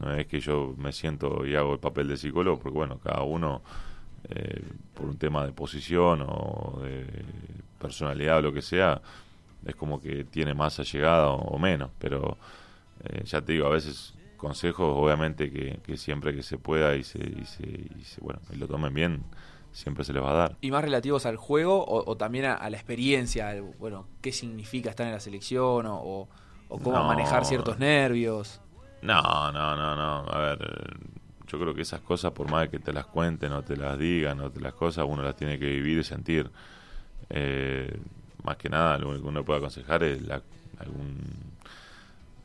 [0.00, 3.22] no es que yo me siento y hago el papel de psicólogo, porque bueno, cada
[3.22, 3.62] uno,
[4.28, 4.62] eh,
[4.94, 7.06] por un tema de posición o de
[7.78, 9.00] personalidad o lo que sea,
[9.64, 12.36] es como que tiene más allegada o, o menos, pero
[13.04, 17.02] eh, ya te digo, a veces consejos, obviamente que, que siempre que se pueda y
[17.04, 17.62] se, y se,
[17.98, 19.22] y se- bueno, y lo tomen bien,
[19.72, 20.56] siempre se les va a dar.
[20.60, 23.48] ¿Y más relativos al juego o, o también a, a la experiencia?
[23.48, 26.28] al- bueno, ¿qué significa estar en la selección o, o-
[26.68, 27.04] o cómo No.
[27.04, 28.60] manejar ciertos nervios?
[29.02, 30.30] No, no, no, no.
[30.30, 30.94] A ver, eh,
[31.46, 34.40] yo creo que esas cosas, por más que te las cuenten o te las digan
[34.40, 36.50] o te las cosas, uno las tiene que vivir y sentir.
[37.30, 37.96] Eh,
[38.44, 40.42] más que nada, lo único que uno puede aconsejar es la-
[40.78, 41.53] algún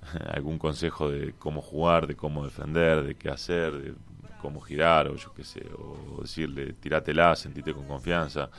[0.33, 3.93] algún consejo de cómo jugar, de cómo defender, de qué hacer, de
[4.41, 8.49] cómo girar, o yo qué sé, o decirle, tirátela, sentite con confianza.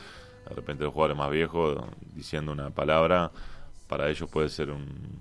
[0.49, 1.79] De repente los jugadores más viejos
[2.15, 3.31] diciendo una palabra,
[3.89, 5.19] para ellos puede ser un-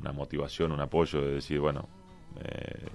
[0.00, 1.88] una motivación, un apoyo de decir, bueno,
[2.44, 2.88] eh,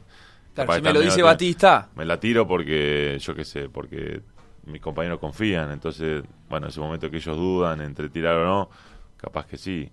[0.54, 4.22] Claro, si me lo dice te- Batista, me la tiro porque, yo qué sé, porque
[4.66, 5.72] mis compañeros confían.
[5.72, 8.70] Entonces, bueno, ese momento que ellos dudan entre tirar o no,
[9.18, 9.90] capaz que sí.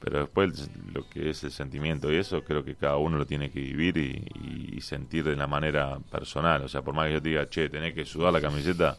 [0.00, 3.50] Pero después lo que es el sentimiento y eso, creo que cada uno lo tiene
[3.50, 6.62] que vivir y, sentir de la manera personal.
[6.62, 8.96] O sea, por más que yo te diga, che, tenés que sudar la camiseta,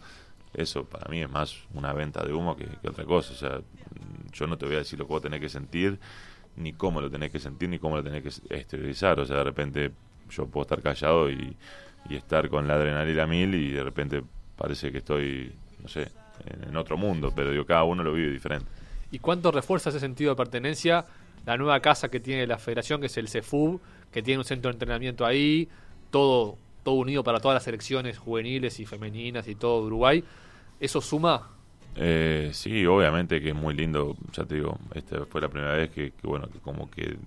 [0.54, 3.32] eso para mí es más una venta de humo que, que otra cosa.
[3.32, 3.62] O sea,
[4.34, 5.98] yo no te voy a decir lo que vos tenés que sentir,
[6.58, 9.20] ni cómo lo tenés que sentir, ni cómo lo tenés que exteriorizar.
[9.20, 9.92] O sea, de repente
[10.30, 11.56] yo puedo estar callado y,
[12.10, 14.22] y estar con la adrenalina mil y de repente
[14.58, 16.12] parece que estoy, no sé,
[16.46, 18.68] en otro mundo, pero digo, cada uno lo vive diferente.
[19.12, 21.06] ¿Y cuánto refuerza ese sentido de pertenencia
[21.46, 23.80] la nueva casa que tiene la federación, que es el CEFUB,
[24.12, 25.68] que tiene un centro de entrenamiento ahí,
[26.12, 30.24] todo, todo unido para todas las selecciones juveniles y femeninas y todo Uruguay?
[30.80, 31.50] ¿Eso suma?
[31.96, 35.90] Eh, sí, obviamente que es muy lindo, ya te digo, esta fue la primera vez
[35.90, 37.18] que, que, bueno, que como que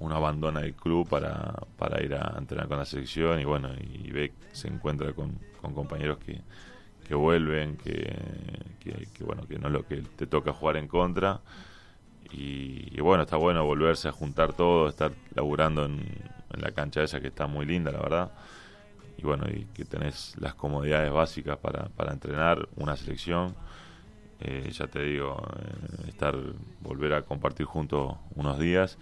[0.00, 4.10] uno abandona el club para, para ir a entrenar con la selección y bueno, y
[4.10, 6.40] ve, se encuentra con, con compañeros que,
[7.08, 8.14] que vuelven, que,
[8.80, 11.40] que, que, bueno, que no es lo que te toca jugar en contra.
[12.30, 16.00] Y, bueno, está bueno volverse a juntar todo, estar laburando en,
[16.52, 18.32] en la cancha esa que está muy linda, la verdad.
[19.16, 23.56] Y bueno, y que tenés las comodidades básicas para, para entrenar una selección.
[24.40, 26.36] Eh, ya te digo, eh, estar,
[26.82, 28.98] volver a compartir juntos unos días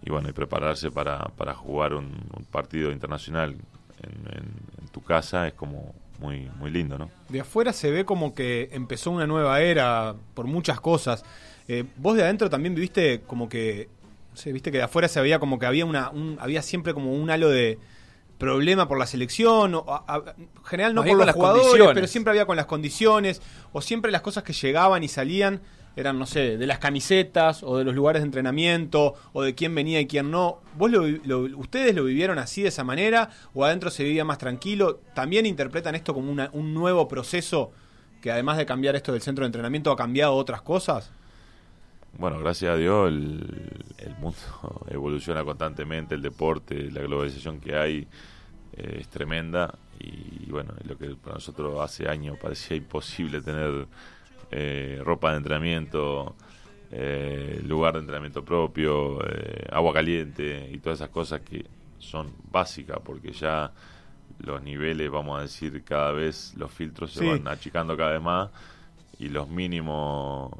[0.00, 2.12] y bueno, y prepararse para, para jugar un,
[2.50, 3.56] partido internacional
[4.02, 7.10] en tu casa es como muy, muy lindo, ¿no?
[7.28, 11.24] De afuera se ve como que empezó una nueva era por muchas cosas.
[11.68, 13.88] Eh, vos de adentro también viviste como que,
[14.30, 16.94] no sé, viste que de afuera se veía como que había una, un- había siempre
[16.94, 17.78] como un halo de
[18.38, 22.06] problema por la selección, o, a- a- en general no bien por los jugadores, pero
[22.08, 23.40] siempre había con las condiciones,
[23.72, 25.60] o siempre las cosas que llegaban y salían
[25.96, 29.74] eran, no sé, de las camisetas, o de los lugares de entrenamiento, o de quién
[29.74, 30.60] venía y quién no.
[30.76, 34.38] ¿Vos lo, lo- ustedes lo vivieron así de esa manera, o adentro se vivía más
[34.38, 35.00] tranquilo?
[35.14, 37.72] ¿También interpretan esto como una- un nuevo proceso
[38.20, 41.10] que además de cambiar esto del centro de entrenamiento ha cambiado otras cosas?
[42.18, 44.36] Bueno, gracias a Dios el, el mundo
[44.90, 48.06] evoluciona constantemente, el deporte, la globalización que hay
[48.76, 53.86] eh, es tremenda y bueno, lo que para nosotros hace años parecía imposible tener
[54.52, 56.36] eh, ropa de entrenamiento,
[56.90, 61.64] eh, lugar de entrenamiento propio, eh, agua caliente y todas esas cosas que
[61.98, 63.72] son básicas porque ya
[64.38, 68.50] los niveles, vamos a decir, cada vez los filtros se van achicando cada vez más
[69.18, 70.52] y los mínimos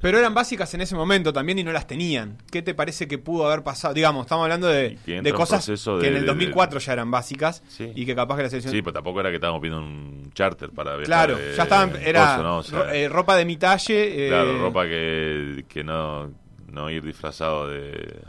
[0.00, 2.38] Pero eran básicas en ese momento también y no las tenían.
[2.52, 3.94] ¿Qué te parece que pudo haber pasado?
[3.94, 7.62] Digamos, estamos hablando de, de cosas que de- en el de- 2004 ya eran básicas
[7.68, 7.90] Sí.
[7.94, 8.72] y que capaz que la selección...
[8.72, 11.06] Sí, pero tampoco era que estábamos pidiendo un charter para viajar.
[11.06, 12.58] claro, eh, ya estaban, era coso, ¿no?
[12.58, 14.26] O sea, ro- eh, ropa de mi talle.
[14.26, 16.30] eh, claro, ropa que, que no,
[16.68, 18.20] no ir disfrazado de.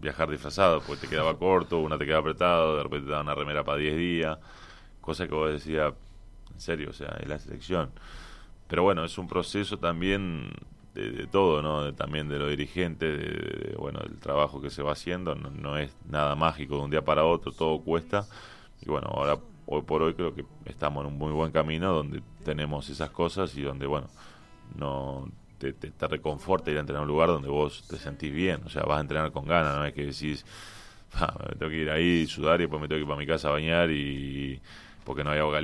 [0.00, 3.34] Viajar disfrazado, porque te quedaba corto, una te quedaba apretado, de repente te daba una
[3.34, 4.38] remera para 10 días,
[5.00, 5.92] cosa que vos decías,
[6.54, 7.90] en serio, o sea, es la selección.
[8.68, 10.50] Pero bueno, es un proceso también
[10.94, 11.84] de, de todo, ¿no?
[11.84, 15.78] De- también de los dirigentes, de, bueno, del trabajo que se va haciendo, no, no
[15.78, 18.28] es nada mágico de un día para otro, todo cuesta.
[18.80, 22.22] Y bueno, ahora, hoy por hoy creo que estamos en un muy buen camino donde
[22.44, 24.10] tenemos esas cosas y donde, bueno,
[24.76, 25.28] no
[25.58, 28.62] te, te, te reconforta ir a entrenar a un lugar donde vos te sentís bien,
[28.64, 30.44] o sea, vas a entrenar con ganas, no es que decís,
[31.14, 33.26] "Ah, me tengo que ir ahí, sudar y después me tengo que ir para mi
[33.26, 34.60] casa a bañar y
[35.08, 35.58] porque no hay agua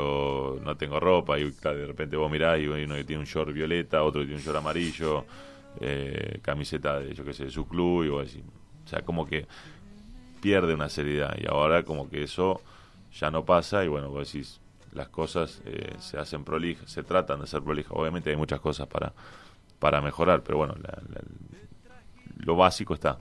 [0.00, 3.52] o no tengo ropa y de repente vos mirás y uno que tiene un short
[3.52, 5.26] violeta, otro que tiene un short amarillo,
[5.82, 8.34] eh, camiseta de yo qué sé, de su club y vos
[8.86, 9.46] o sea, como que
[10.40, 12.62] pierde una seriedad y ahora como que eso
[13.20, 17.42] ya no pasa y bueno, vos decís, las cosas eh, se hacen prolijas, se tratan
[17.42, 17.92] de ser prolijas.
[17.94, 19.12] Obviamente hay muchas cosas para,
[19.78, 21.02] para mejorar, pero bueno, la-
[22.38, 23.18] lo básico está.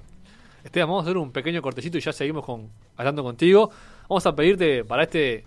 [0.63, 3.69] Esteban, vamos a hacer un pequeño cortecito y ya seguimos con, hablando contigo.
[4.07, 5.43] Vamos a pedirte para este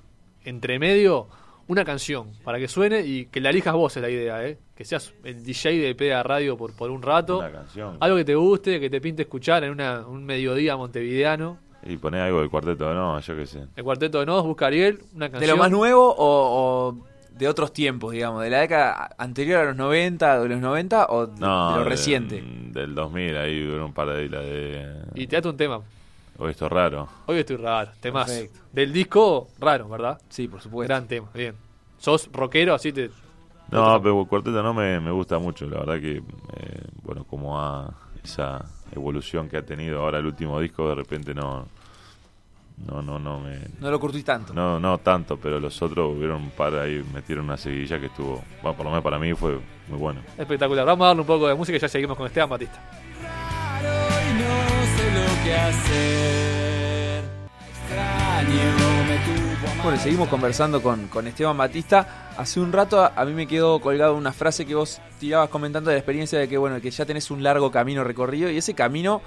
[0.49, 1.29] entremedio
[1.67, 4.59] una canción para que suene y que la elijas vos es la idea, ¿eh?
[4.75, 7.39] Que seas el DJ de PDA Radio por, por un rato.
[7.41, 7.97] Una canción.
[8.01, 11.59] Algo que te guste, que te pinte escuchar en una- un mediodía montevideano.
[11.85, 13.65] Y poné algo del cuarteto, no, yo qué sé.
[13.77, 15.51] El cuarteto de Nos, busca Ariel, una ¿De canción.
[15.51, 18.43] lo más nuevo o, o de otros tiempos, digamos?
[18.43, 21.85] ¿De la década anterior a los 90, de los 90 o de, No, de lo
[21.85, 22.43] de- reciente?
[22.73, 24.97] Del 2000, ahí hubo un par de de.
[25.15, 25.81] Y te date un tema.
[26.38, 27.09] O esto raro.
[27.27, 28.27] Hoy estoy raro, temas.
[28.31, 28.61] Perfecto.
[28.72, 30.20] Del disco, raro, ¿verdad?
[30.29, 30.88] Sí, por supuesto.
[30.92, 31.55] Gran tema, bien.
[31.98, 32.74] ¿Sos rockero?
[32.74, 33.11] Así te.
[33.70, 36.22] No, pero el cuarteto no me, me gusta mucho, la verdad que, eh,
[37.03, 37.92] bueno, como a
[38.24, 41.66] esa evolución que ha tenido ahora el último disco, de repente no,
[42.87, 44.55] no, no, no me, No lo curtís tanto.
[44.55, 48.42] no, no tanto, pero los otros hubieron un par ahí, metieron una seguidilla que estuvo,
[48.62, 50.20] bueno, por lo menos para mí fue muy bueno.
[50.38, 50.87] Espectacular.
[50.87, 52.81] Vamos a darle un poco de música y ya seguimos con Esteban Batista.
[55.49, 57.25] Que hacer.
[59.83, 62.29] Bueno, seguimos conversando con, con Esteban Batista.
[62.37, 65.89] Hace un rato a, a mí me quedó colgado una frase que vos tirabas comentando
[65.89, 68.75] de la experiencia de que, bueno, que ya tenés un largo camino recorrido y ese
[68.75, 69.23] camino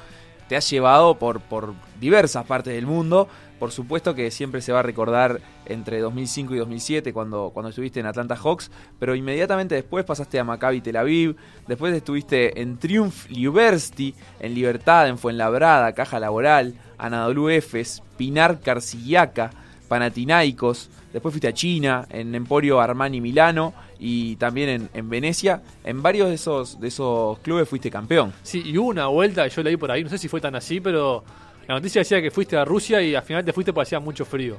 [0.48, 3.28] te ha llevado por, por diversas partes del mundo.
[3.62, 8.00] Por supuesto que siempre se va a recordar entre 2005 y 2007 cuando, cuando estuviste
[8.00, 11.36] en Atlanta Hawks, pero inmediatamente después pasaste a Maccabi Tel Aviv,
[11.68, 19.52] después estuviste en Triumph University, en Libertad, en Fuenlabrada, Caja Laboral, Anadolu Efes, Pinar Carcillaca,
[19.88, 25.62] Panathinaikos, después fuiste a China, en Emporio Armani Milano y también en, en Venecia.
[25.84, 28.34] En varios de esos, de esos clubes fuiste campeón.
[28.42, 31.24] Sí, y una vuelta, yo leí por ahí, no sé si fue tan así, pero
[31.68, 34.26] la noticia decía que fuiste a Rusia y al final te fuiste porque hacía mucho
[34.26, 34.58] frío.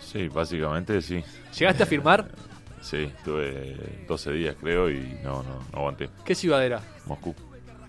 [0.00, 1.22] Sí, básicamente sí.
[1.58, 2.28] ¿Llegaste a firmar?
[2.84, 6.10] Sí, tuve 12 días creo y no, no, no aguanté.
[6.22, 6.82] ¿Qué ciudad era?
[7.06, 7.34] Moscú.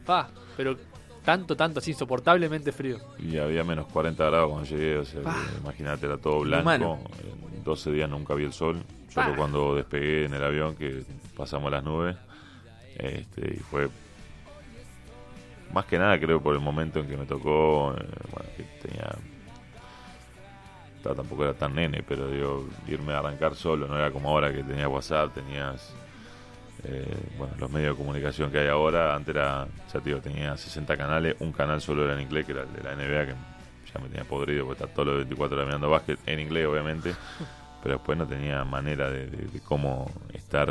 [0.05, 0.77] Pa, pero
[1.25, 2.99] tanto, tanto, así, insoportablemente frío.
[3.19, 5.19] Y había menos 40 grados cuando llegué, o sea,
[5.59, 6.59] imagínate, era todo blanco.
[6.61, 6.99] Inhumano.
[7.53, 8.81] En 12 días nunca vi el sol,
[9.13, 11.03] solo cuando despegué en el avión que
[11.35, 12.15] pasamos las nubes.
[12.97, 13.89] Este, y fue
[15.75, 19.07] más que nada creo por el momento en que me tocó, eh, bueno, que tenía
[21.03, 24.51] ta- tampoco era tan nene, pero digo, irme a arrancar solo, no era como ahora
[24.51, 25.93] que tenías WhatsApp, tenías
[26.83, 27.05] eh,
[27.37, 30.95] bueno, los medios de comunicación que hay ahora, antes era, ya te digo, tenía 60
[30.97, 33.33] canales, un canal solo era en inglés, que era el de la NBA, que
[33.93, 37.13] ya me tenía podrido, porque está todos los 24 horas mirando básquet, en inglés obviamente,
[37.83, 40.69] pero después no tenía manera de, de- de cómo estar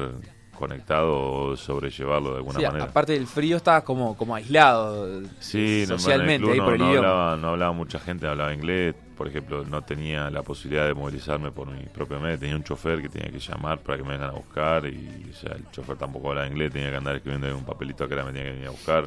[0.54, 1.14] conectado
[1.50, 2.84] o sobrellevarlo de alguna Sí, manera.
[2.84, 6.68] aparte del frío estabas como, como aislado Sí, no, socialmente en el ahí club por
[6.68, 7.08] no, el no idioma.
[7.08, 8.94] hablaba, no hablaba mucha gente, hablaba inglés.
[9.16, 12.38] Por ejemplo, no tenía la posibilidad de movilizarme por mi propio medio.
[12.38, 14.86] Tenía un chofer que tenía que llamar para que me vengan a buscar.
[14.86, 18.08] Y o sea, el chofer tampoco hablaba inglés, tenía que andar escribiendo en un papelito
[18.08, 19.04] que era me tenía que venir a buscar.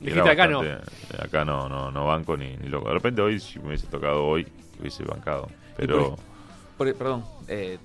[0.00, 0.62] Y Dijiste, acá no.
[1.22, 2.88] Acá no, no, no banco ni, ni loco.
[2.88, 4.44] De repente hoy, si me hubiese tocado hoy,
[4.80, 5.48] hubiese bancado.
[5.76, 6.16] Pero,
[6.76, 7.78] Por- perdón, eh,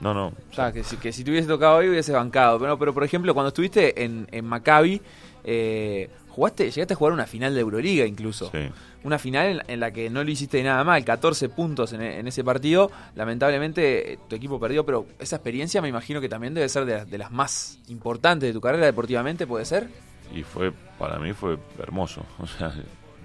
[0.00, 0.26] no, no.
[0.28, 2.58] O sea, que si, que si te hubiese tocado hoy hubiese bancado.
[2.58, 5.00] Pero, pero por ejemplo, cuando estuviste en, en Maccabi,
[5.44, 8.50] eh, jugaste, llegaste a jugar una final de Euroliga incluso.
[8.52, 8.68] Sí.
[9.02, 12.26] Una final en, en la que no le hiciste nada mal, 14 puntos en, en
[12.28, 12.90] ese partido.
[13.14, 16.94] Lamentablemente eh, tu equipo perdió, pero esa experiencia me imagino que también debe ser de,
[16.94, 19.88] las- de las más importantes de tu carrera deportivamente, ¿puede ser?
[20.32, 22.72] y fue para mí fue hermoso o sea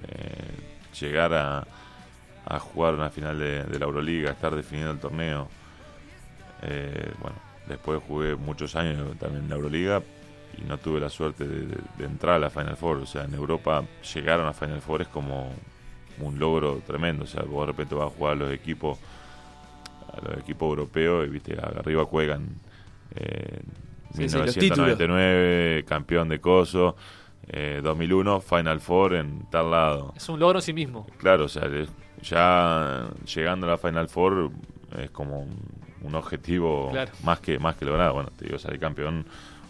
[0.07, 0.47] eh,
[0.99, 1.67] llegar a,
[2.45, 5.47] a jugar una final de, de la Euroliga estar definiendo el torneo
[6.61, 7.35] Eh, bueno
[7.67, 10.01] después jugué muchos años también en la Euroliga
[10.57, 12.97] y no tuve la suerte de, de- de entrar a la Final Four.
[12.97, 15.51] O sea en Europa llegar a Final Four es como
[16.19, 17.23] un logro tremendo.
[17.23, 18.99] O sea vos de repente vas a jugar a los equipos
[20.13, 22.47] a los equipos europeos y viste arriba juegan
[23.15, 23.59] eh,
[24.13, 26.95] Sí, sí, los 1999 campeón de Coso
[27.47, 30.13] eh, 2001 Final Four en tal lado.
[30.15, 31.05] Es un logro en sí mismo.
[31.17, 31.69] claro o sea
[32.21, 34.51] ya llegando a la Final Four
[34.99, 35.47] es como
[36.05, 37.11] un, objetivo Claro.
[37.23, 39.25] más que más que logrado bueno te digo salir campeón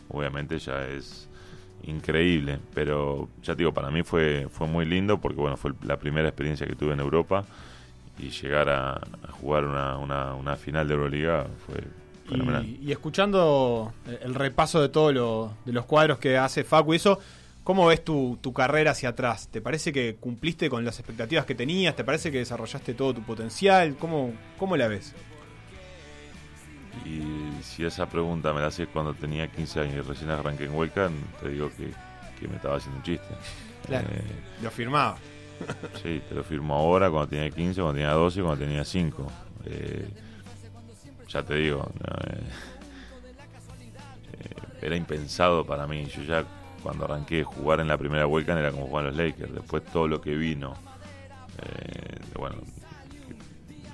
[0.10, 1.28] obviamente ya es
[1.84, 5.98] increíble pero ya te digo para mí fue fue muy lindo porque bueno fue la
[5.98, 7.46] primera experiencia que tuve en Europa
[8.18, 11.84] y llegar a, a jugar una, una, una final de Euroliga fue
[12.30, 16.94] fenomenal Y, y escuchando el repaso de todos lo- de los cuadros que hace Facu
[16.94, 17.20] y eso,
[17.64, 19.50] ¿cómo ves tu, tu carrera hacia atrás?
[19.52, 21.96] ¿Te parece que cumpliste con las expectativas que tenías?
[21.96, 23.96] ¿Te parece que desarrollaste todo tu potencial?
[24.00, 25.14] ¿Cómo, cómo la ves?
[27.04, 30.74] Y si esa pregunta me la haces cuando tenía 15 años y recién arranqué en
[30.76, 31.10] Huelca,
[31.42, 31.92] te digo que,
[32.40, 33.28] que me estaba haciendo un chiste.
[33.86, 34.08] Claro.
[34.12, 34.22] Eh,
[34.62, 35.18] Lo firmaba.
[36.02, 39.32] sí, te lo firmo ahora, cuando tenía 15, cuando tenía 12, cuando tenía 5.
[39.66, 40.10] Eh,
[41.28, 42.42] ya te digo, no, eh,
[44.34, 44.50] eh,
[44.82, 46.06] era impensado para mí.
[46.06, 46.44] Yo ya
[46.84, 49.54] cuando arranqué jugar en la primera vuelta era como jugar en los Lakers.
[49.54, 50.74] Después todo lo que vino,
[51.64, 52.58] eh, bueno,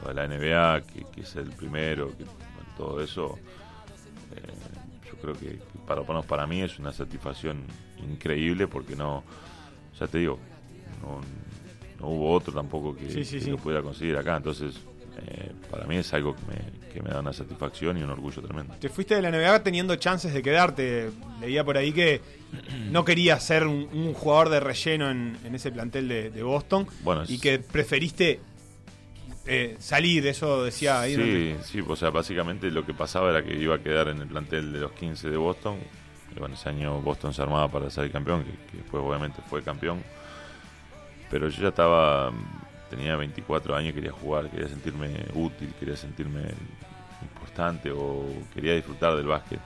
[0.01, 2.25] lo de la NBA, que, que es el primero, que,
[2.81, 3.37] todo eso,
[4.35, 4.41] eh,
[5.07, 7.61] yo creo que para, para mí es una satisfacción
[8.11, 9.23] increíble porque no,
[9.99, 10.39] ya te digo,
[11.03, 11.21] no,
[11.99, 13.51] no hubo otro tampoco que, Sí, sí, que sí.
[13.51, 14.35] lo pudiera conseguir acá.
[14.37, 14.75] Entonces,
[15.27, 18.41] eh, para mí es algo que me, que me da una satisfacción y un orgullo
[18.41, 18.73] tremendo.
[18.79, 21.11] Te fuiste de la NBA teniendo chances de quedarte.
[21.39, 22.19] Leía por ahí que
[22.89, 26.87] no querías ser un, un jugador de relleno en, en ese plantel de, de Boston
[27.03, 28.39] Bueno, y que preferiste
[29.45, 31.15] eh, salir, eso decía ahí.
[31.15, 34.27] Sí, sí, o sea, básicamente lo que pasaba era que iba a quedar en el
[34.27, 35.77] plantel de los 15 de Boston.
[36.35, 39.63] Y bueno, ese año Boston se armaba para ser campeón, que, que después obviamente fue
[39.63, 40.03] campeón.
[41.29, 42.31] Pero yo ya estaba,
[42.89, 46.41] tenía 24 años, quería jugar, quería sentirme útil, quería sentirme
[47.21, 49.59] importante o quería disfrutar del básquet.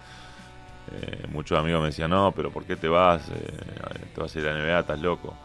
[0.91, 3.27] Eh, muchos amigos me decían, no, pero ¿por qué te vas?
[3.29, 5.35] Eh, te vas a ir a la NBA, estás loco.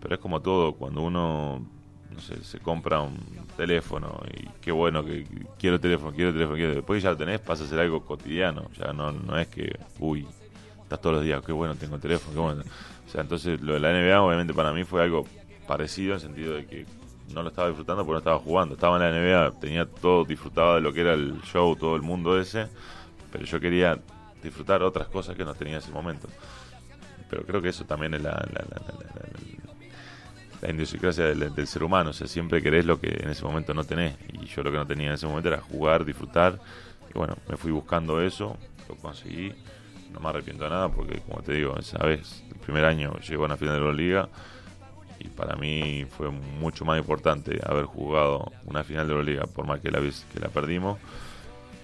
[0.00, 1.66] Pero es como todo, cuando uno
[2.14, 3.18] no sé, se compra un
[3.56, 5.26] teléfono y qué bueno que
[5.58, 6.74] quiero teléfono, quiero teléfono, quiero.
[6.74, 8.70] Después ya lo tenés, pasa a ser algo cotidiano.
[8.78, 10.26] Ya no, no es que, uy,
[10.82, 12.62] estás todos los días, qué bueno tengo teléfono, qué bueno.
[13.06, 15.26] O sea, entonces lo de la NBA obviamente para mí fue algo
[15.66, 16.86] parecido en el sentido de que
[17.32, 18.74] no lo estaba disfrutando porque no estaba jugando.
[18.74, 19.18] Estaba en la
[19.50, 22.68] NBA, tenía todo, disfrutaba de lo que era el show, todo el mundo ese,
[23.32, 23.98] pero yo quería
[24.42, 26.28] disfrutar otras cosas que no tenía en ese momento.
[27.30, 29.63] Pero creo que eso también es la, la, la- la-
[30.64, 32.10] la- la- la idiosincrasia del, del ser humano.
[32.10, 34.16] O sea, siempre querés lo que en ese momento no tenés.
[34.32, 36.58] Y yo lo que no tenía en ese momento era jugar, disfrutar.
[37.14, 38.56] Y bueno, me fui buscando eso,
[38.88, 39.52] lo conseguí.
[40.12, 43.42] No me arrepiento de nada porque, como te digo, esa vez, el primer año llegó
[43.44, 44.28] a una final de la Liga.
[45.18, 49.66] Y para mí fue mucho más importante haber jugado una final de la Liga, por
[49.66, 50.98] más que la que la perdimos.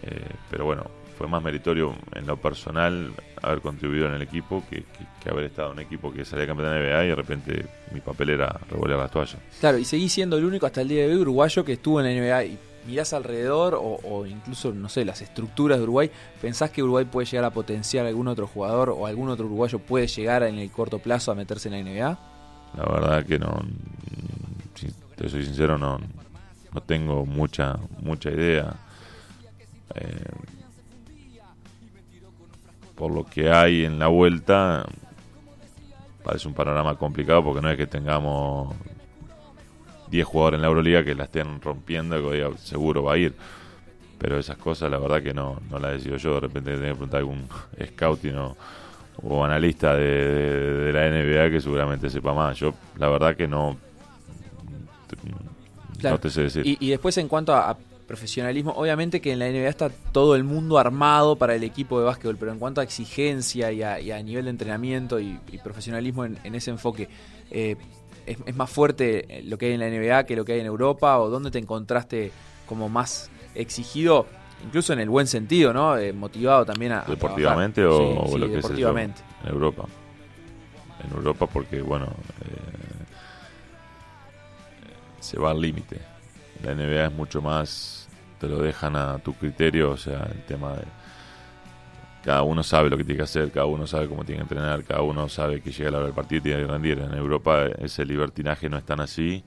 [0.03, 0.85] Eh, pero bueno,
[1.21, 5.45] fue más meritorio en lo personal haber contribuido en el equipo que, que- que haber
[5.45, 8.31] estado en un equipo que salía campeón de la NBA y de repente mi papel
[8.31, 9.37] era revolver las toallas.
[9.61, 12.07] Claro, y seguís siendo el único hasta el día de hoy uruguayo que estuvo en
[12.07, 16.71] la NBA y mirás alrededor o, o incluso, no sé, las estructuras de Uruguay, ¿pensás
[16.71, 20.07] que Uruguay puede llegar a potenciar a algún otro jugador o algún otro uruguayo puede
[20.07, 22.19] llegar en el corto plazo a meterse en la NBA?
[22.79, 23.61] La verdad que no,
[24.75, 25.99] si te soy sincero, no,
[26.73, 28.73] no tengo mucha, mucha idea.
[29.97, 30.25] Eh,
[33.01, 34.85] por lo que hay en la vuelta,
[36.23, 38.75] parece un panorama complicado porque no es que tengamos
[40.11, 43.35] 10 jugadores en la Euroliga que la estén rompiendo que diga, seguro va a ir.
[44.19, 46.35] Pero esas cosas, la verdad que no, no las decido yo.
[46.35, 47.49] De repente tengo que preguntar a algún
[47.87, 48.55] scouting o,
[49.23, 52.59] o analista de, de- de la NBA que seguramente sepa más.
[52.59, 53.79] Yo, la verdad que no.
[55.99, 56.17] Claro.
[56.17, 56.67] No te sé decir.
[56.67, 57.77] Y, y después en cuanto a, a
[58.11, 62.07] profesionalismo, obviamente que en la NBA está todo el mundo armado para el equipo de
[62.07, 65.59] básquetbol, pero en cuanto a exigencia y a, y a nivel de entrenamiento y, y
[65.59, 67.09] profesionalismo en, en ese enfoque,
[67.53, 67.77] eh,
[68.27, 70.67] es, es más fuerte lo que hay en la NBA que lo que hay en
[70.67, 71.21] Europa?
[71.21, 72.33] ¿O dónde te encontraste
[72.67, 74.27] como más exigido,
[74.65, 75.97] incluso en el buen sentido, ¿no?
[75.97, 77.03] Eh, motivado también a...
[77.03, 79.23] ¿Deportivamente o, Sí, o sí, lo que es deportivamente.
[79.45, 79.85] En Europa.
[81.05, 83.05] En Europa porque, bueno, eh,
[85.21, 86.11] se va al límite.
[86.63, 88.00] La NBA es mucho más,
[88.41, 90.85] te lo dejan a tu criterio, o sea, el tema de...
[92.25, 94.85] Cada uno sabe lo que tiene que hacer, cada uno sabe cómo tiene que entrenar,
[94.85, 96.99] cada uno sabe que llega la hora del partido y tiene que rendir.
[96.99, 99.43] En Europa ese libertinaje no es tan así.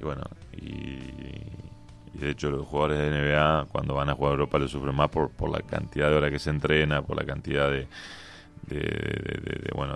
[0.00, 0.68] Y bueno, y,
[2.14, 4.94] y de hecho los jugadores de NBA cuando van a jugar a Europa lo sufren
[4.94, 7.88] más por, por la cantidad de horas que se entrena, por la cantidad de,
[8.68, 9.94] de, de- de- de, bueno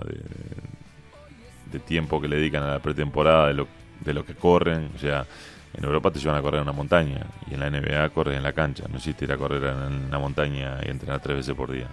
[1.71, 3.67] de, tiempo que le dedican a la pretemporada, de lo,
[4.01, 4.91] de lo que corren.
[4.95, 5.25] O sea,
[5.73, 8.43] en Europa te llevan a correr en una montaña y en la NBA corres en
[8.43, 8.83] la cancha.
[8.89, 11.87] No existe ir a correr en una montaña y entrenar tres veces por día.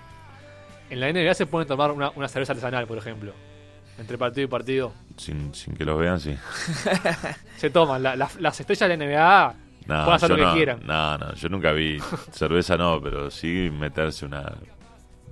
[0.91, 3.33] En la NBA se pueden tomar una, una cerveza artesanal, por ejemplo.
[3.99, 4.93] Entre partido y partido.
[5.17, 6.37] Sin, sin que los vean, sí.
[7.57, 8.03] Se toman.
[8.03, 9.55] La- las- las estrellas de la NBA
[9.87, 10.81] No, pueden hacer lo que no, quieran.
[10.85, 11.99] No, no, yo nunca vi
[12.33, 14.53] cerveza, no, pero sí meterse una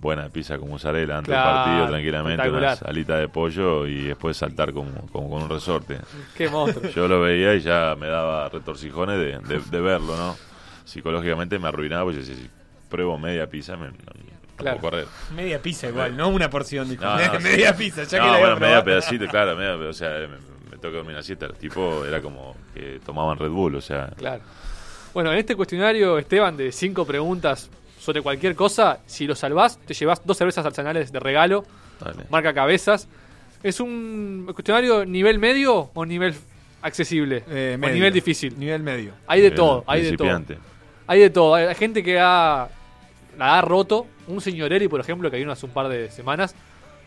[0.04, 4.36] buena pizza con mozzarella antes Claro, del partido, tranquilamente, una salita de pollo y después
[4.36, 5.98] saltar como, como con un resorte.
[6.36, 6.90] Qué monstruo.
[6.90, 10.36] Yo lo veía y ya me daba retorcijones de, de- de verlo, ¿no?
[10.84, 12.50] Psicológicamente me arruinaba, porque si, si
[12.90, 13.88] pruebo media pizza, me,
[14.56, 14.78] Claro.
[14.78, 15.06] puedo correr.
[15.34, 17.02] Media pizza igual, no una porción, dijo.
[17.02, 17.78] No, no, media sí.
[17.84, 20.36] pizza, ya no, que la bueno, media pedacito, claro, media, o sea, me,
[20.70, 21.46] me toca dormir siesta.
[21.46, 24.42] El tipo era como que tomaban Red Bull, o sea, Claro.
[25.14, 27.70] Bueno, en este cuestionario, Esteban, de cinco preguntas
[28.04, 31.64] sobre cualquier cosa, si lo salvás, te llevas dos cervezas artesanales de regalo,
[31.98, 32.24] dale.
[32.28, 33.08] marca cabezas.
[33.62, 36.34] ¿Es un cuestionario nivel medio o nivel
[36.82, 37.44] accesible?
[37.48, 38.58] Eh, o nivel difícil.
[38.58, 39.12] Nivel medio.
[39.26, 40.42] Hay de Nivel todo, hay de todo.
[41.06, 41.54] Hay de todo.
[41.54, 42.68] Hay gente que ha,
[43.38, 44.06] la ha roto.
[44.26, 46.54] Un señor Eri, por ejemplo, que vino hace un par de semanas,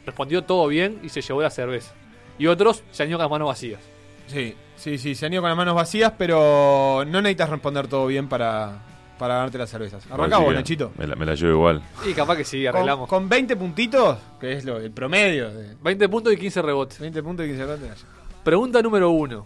[0.03, 1.93] respondió todo bien y se llevó la cerveza.
[2.39, 3.81] Y otros se han ido con las manos vacías.
[4.25, 8.07] Sí, sí, sí, se han ido con las manos vacías, pero no necesitas responder todo
[8.07, 8.81] bien para,
[9.17, 10.05] para ganarte las cervezas.
[10.11, 10.91] Arrancamos, Así que Nachito.
[10.97, 11.81] Me la, me la llevo igual.
[12.07, 13.09] Y capaz que sí, Con, arreglamos.
[13.09, 16.99] con 20 puntitos, que es lo, el promedio de 20 puntos y 15 rebotes.
[16.99, 18.05] 20 puntos y 15 rebotes.
[18.43, 19.45] Pregunta número uno.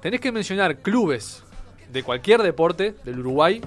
[0.00, 1.42] Tenés que mencionar clubes
[1.92, 3.60] de cualquier deporte del Uruguay,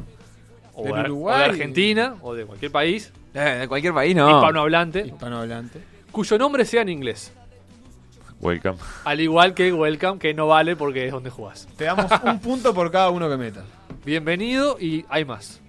[0.73, 1.35] o, Del de, Uruguay.
[1.35, 4.29] o de Argentina, o de cualquier país, Eh, de cualquier país, no.
[4.29, 5.79] hispanohablante, Hispanohablante.
[6.11, 7.31] cuyo nombre sea en inglés.
[8.41, 8.77] Welcome.
[9.03, 11.67] Al igual que Welcome, que no vale porque es donde jugás.
[11.75, 13.65] Te damos un punto por cada uno que metas.
[14.09, 15.61] Bienvenido y hay más.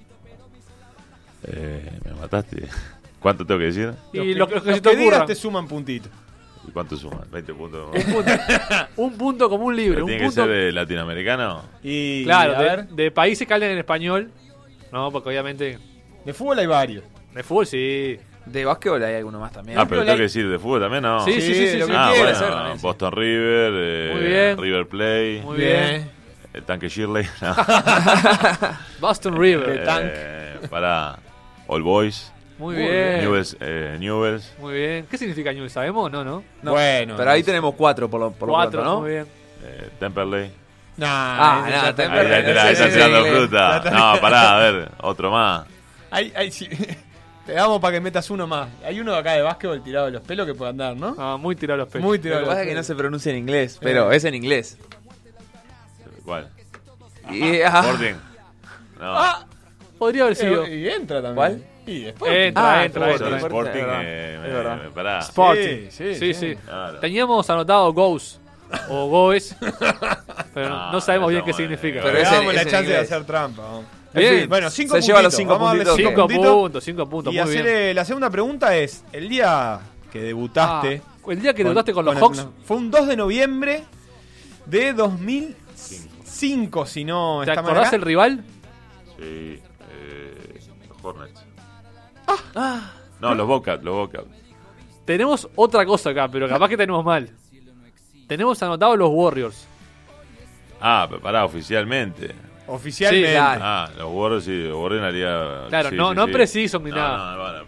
[1.47, 2.67] Eh, me mataste.
[3.21, 3.93] ¿Cuánto tengo que decir?
[4.15, 6.11] Y Los lo, lo que los se te digas te suman puntitos.
[6.67, 7.23] ¿Y cuánto suma?
[7.31, 7.91] 20 puntos.
[7.95, 8.31] Un punto,
[8.97, 9.97] un punto como un libro.
[9.97, 11.65] ¿Pero Un ¿Tiene que punto, ser de latinoamericano?
[11.83, 14.31] Y, claro, a de, ver, de países que hablan en español.
[14.91, 15.79] No, porque obviamente.
[16.25, 17.05] de fútbol hay varios.
[17.35, 18.19] De fútbol sí.
[18.47, 19.79] De básquetbol hay alguno más también.
[19.79, 21.23] Ah, pero tengo que decir de fútbol también, ¿no?
[21.27, 21.91] Sí, sí, sí, sí, lo sí.
[21.93, 22.83] que Ah, bueno, ser también, sí.
[22.83, 24.59] Boston River, eh, Muy bien.
[24.59, 26.20] River Play, Muy bien.
[26.53, 27.27] El tanque Shirley.
[27.41, 27.55] no.
[29.01, 29.71] Boston River.
[29.81, 30.03] Eh, Tank.
[30.07, 31.19] Eh, para
[31.67, 33.21] All Boys, Muy bien.
[33.21, 34.53] Newells, eh, Newells.
[34.59, 35.07] Muy bien.
[35.11, 35.71] ¿Qué significa Newell?
[35.71, 36.11] ¿Sabemos?
[36.11, 36.43] No, no.
[36.63, 39.01] No, Bueno, Pero ahí no tenemos cuatro por lo, por lo Cuatro, pronto, ¿no?
[39.01, 39.27] muy bien.
[39.65, 40.51] eh, Temperley.
[40.97, 43.83] Nah, Ah, no, ya te- está- Ahí te la- sí, está sí, tirando fruta.
[43.91, 45.65] No, pará, a ver, otro más.
[46.11, 46.69] Ahí- ahí sí.
[47.47, 48.69] Te damos para que metas uno más.
[48.85, 51.17] Hay uno acá de básquetbol tirado de los pelos que puede andar, ¿no?
[51.19, 52.05] Ah, muy tirado los pelos.
[52.07, 54.13] Muy Lo tirado que de los pasa es que no se pronuncia en inglés, pero
[54.13, 54.17] Eh.
[54.17, 54.79] es en inglés.
[56.25, 56.49] ¿Cuál?
[57.31, 58.15] Y, ah, Sporting.
[58.99, 59.19] No.
[59.19, 59.47] Ah,
[59.99, 60.65] Podría haber sido.
[60.65, 61.35] eh, y entra también.
[61.35, 61.65] ¿Cuál?
[61.87, 62.33] Y después.
[62.33, 63.13] Entra, Ah, entra, Sporting.
[63.13, 63.27] entra.
[63.27, 64.83] Solo Sporting, Sporting, es verdad, eh, es me- verdad.
[64.85, 65.19] me- pará.
[65.21, 65.91] Sporting.
[65.91, 66.35] Sí, sí, sí.
[66.35, 66.57] sí.
[66.65, 66.99] Claro.
[67.01, 68.41] Teníamos anotado Goes
[68.89, 69.57] o Goes,
[70.55, 72.01] pero Ah, no sabemos bien qué significa.
[72.03, 73.63] Pero Le es en- damos la es chance de hacer trampa.
[73.63, 73.85] vamos.
[74.13, 74.35] Bien.
[74.35, 75.97] En fin, bueno, cinco Se lleva los cinco Vamos a darle puntitos.
[75.97, 76.55] cinco Cinco puntitos.
[76.57, 77.61] puntos, cinco puntos, Y muy bien.
[77.63, 79.81] hacerle, la segunda pregunta es: el día
[80.13, 81.03] que debutaste.
[81.07, 83.85] Ah, el día que debutaste con los el- Hawks, Fue un 2 de noviembre
[84.67, 84.93] de
[85.89, 87.97] 2005, si no ¿te está mal acordás acá.
[87.97, 88.45] el rival?
[89.19, 89.61] Sí,
[89.91, 91.45] eh, los Hornets.
[92.55, 94.27] ah, No, los Bobcats, los Bobcats.
[95.05, 97.31] Tenemos otra cosa acá, pero capaz que tenemos mal.
[98.29, 99.67] Tenemos anotados los Warriors.
[100.81, 102.33] Ah, pero pará, oficialmente.
[102.69, 103.29] Oficialmente.
[103.29, 103.61] Sí, claro.
[103.65, 105.69] Ah, los Warriors sí, los Warriors haría.
[105.69, 106.33] Claro, sí, no- sí, no sí.
[106.33, 107.35] preciso ni No, nada.
[107.37, 107.65] no, bueno,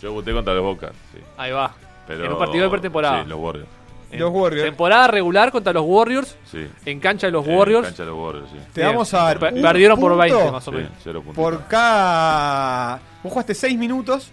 [0.00, 1.18] yo voté contra los sí.
[1.36, 1.72] Ahí va.
[2.06, 3.22] Pero, En un partido de pretemporada.
[3.22, 3.68] Sí, los Warriors.
[4.12, 4.64] En Los Warriors.
[4.64, 6.66] Temporada regular contra los Warriors, Sí.
[6.84, 7.86] en cancha de los Warriors.
[7.88, 8.58] cancha de los Warriors, sí.
[8.72, 9.38] Te vamos a dar.
[9.38, 10.92] Per- un perdieron por punto 20 más o Sí, menos.
[11.02, 11.36] cero puntos.
[11.42, 13.00] Por cada.
[13.22, 14.30] Vos jugaste 6 minutos.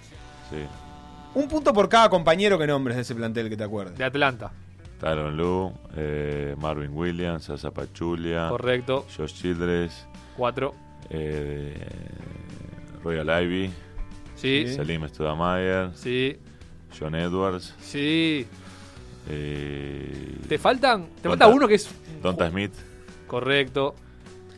[0.49, 0.57] Sí.
[1.36, 3.97] Un punto por cada compañero que nombres de ese plantel que te acuerdes.
[3.97, 4.51] De Atlanta.
[4.99, 9.05] Tyron Lue, eh, Marvin Williams, Asa Pachulia, Correcto.
[9.15, 10.05] Josh Childress,
[10.36, 10.73] Cuatro.
[11.09, 11.73] eh,
[13.03, 13.67] Royal Ivy,
[14.36, 14.65] Sí.
[14.67, 14.73] Sí.
[14.75, 16.38] Salim Studamayer, Sí.
[16.99, 17.75] John Edwards,
[19.30, 21.07] eh, Te faltan.
[21.21, 21.45] Te Donta.
[21.45, 21.89] falta uno que es.
[22.21, 22.73] Donta Smith,
[23.27, 23.95] Correcto.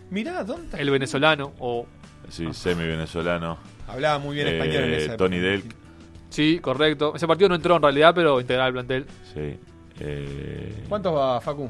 [0.10, 0.78] Mirá, ¿dónde está?
[0.80, 1.54] El venezolano.
[1.60, 1.86] O.
[2.30, 3.58] sí, semi-venezolano,
[3.88, 5.50] Hablaba muy bien español en eh, esa Tony época.
[5.52, 5.76] Delk,
[6.30, 7.14] Sí, correcto.
[7.16, 9.06] Ese partido no entró en realidad, pero integral al plantel.
[9.34, 9.60] sí.
[10.00, 11.70] eh, ¿Cuántos va, Facu?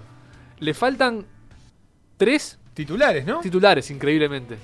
[0.59, 1.25] Le faltan
[2.17, 3.39] tres Titulares, ¿no?
[3.41, 4.55] titulares, increíblemente.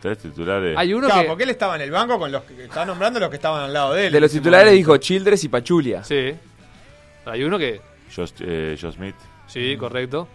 [0.00, 0.76] Tres titulares.
[0.78, 1.28] Hay uno Claro, que.
[1.28, 3.72] porque él estaba en el banco con los que estaba nombrando los que estaban al
[3.72, 4.12] lado de él.
[4.12, 4.76] de los titulares momento.
[4.78, 6.04] dijo Childress y Pachulia.
[6.04, 6.32] Sí.
[7.28, 7.80] Hay uno que.
[8.14, 9.14] Josh, eh, Josh Smith
[9.46, 10.26] Sí, correcto.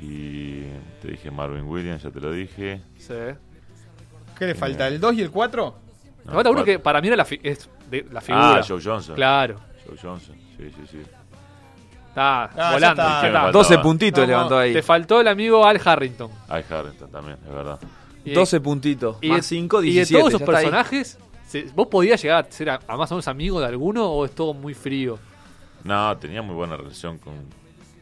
[0.00, 0.62] y
[1.00, 2.80] te dije Marvin Williams, ya te lo dije.
[2.98, 3.14] Sí.
[4.38, 4.88] ¿Qué le falta?
[4.88, 5.74] ¿El 2 y el 4?
[6.24, 6.64] Me falta uno cuatro.
[6.64, 8.56] que para mí era la, fi- es de- la figura.
[8.56, 9.14] Ah, Joe Johnson.
[9.14, 9.60] Claro.
[9.86, 10.98] Joe Johnson, sí, sí, sí.
[12.08, 13.02] Está ya volando.
[13.02, 13.14] está.
[13.14, 13.40] ya ¿Qué me está.
[13.42, 13.52] falta?
[13.52, 13.82] 12 Faltaba.
[13.82, 14.72] puntitos Vamos, levantó ahí.
[14.72, 16.30] Te faltó el amigo Al Harrington.
[16.48, 17.78] Ay, Harrington también, es verdad.
[18.24, 19.16] Y- 12 puntitos.
[19.20, 20.14] y más de- 5, Y 17.
[20.14, 20.46] de todos esos ahí.
[20.64, 24.06] personajes, se- ¿vos podías llegar a ser a, a más o menos amigo de alguno
[24.10, 25.18] o es todo muy frío?
[25.84, 27.34] No, tenía muy buena relación con,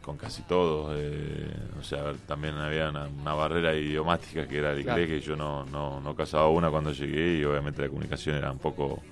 [0.03, 0.95] con casi todos.
[0.99, 5.09] eh, o sea, también había una, una barrera idiomática que era el inglés, Claro.
[5.09, 8.59] que yo no, no, no casaba una cuando llegué y obviamente la comunicación era un
[8.59, 9.03] poco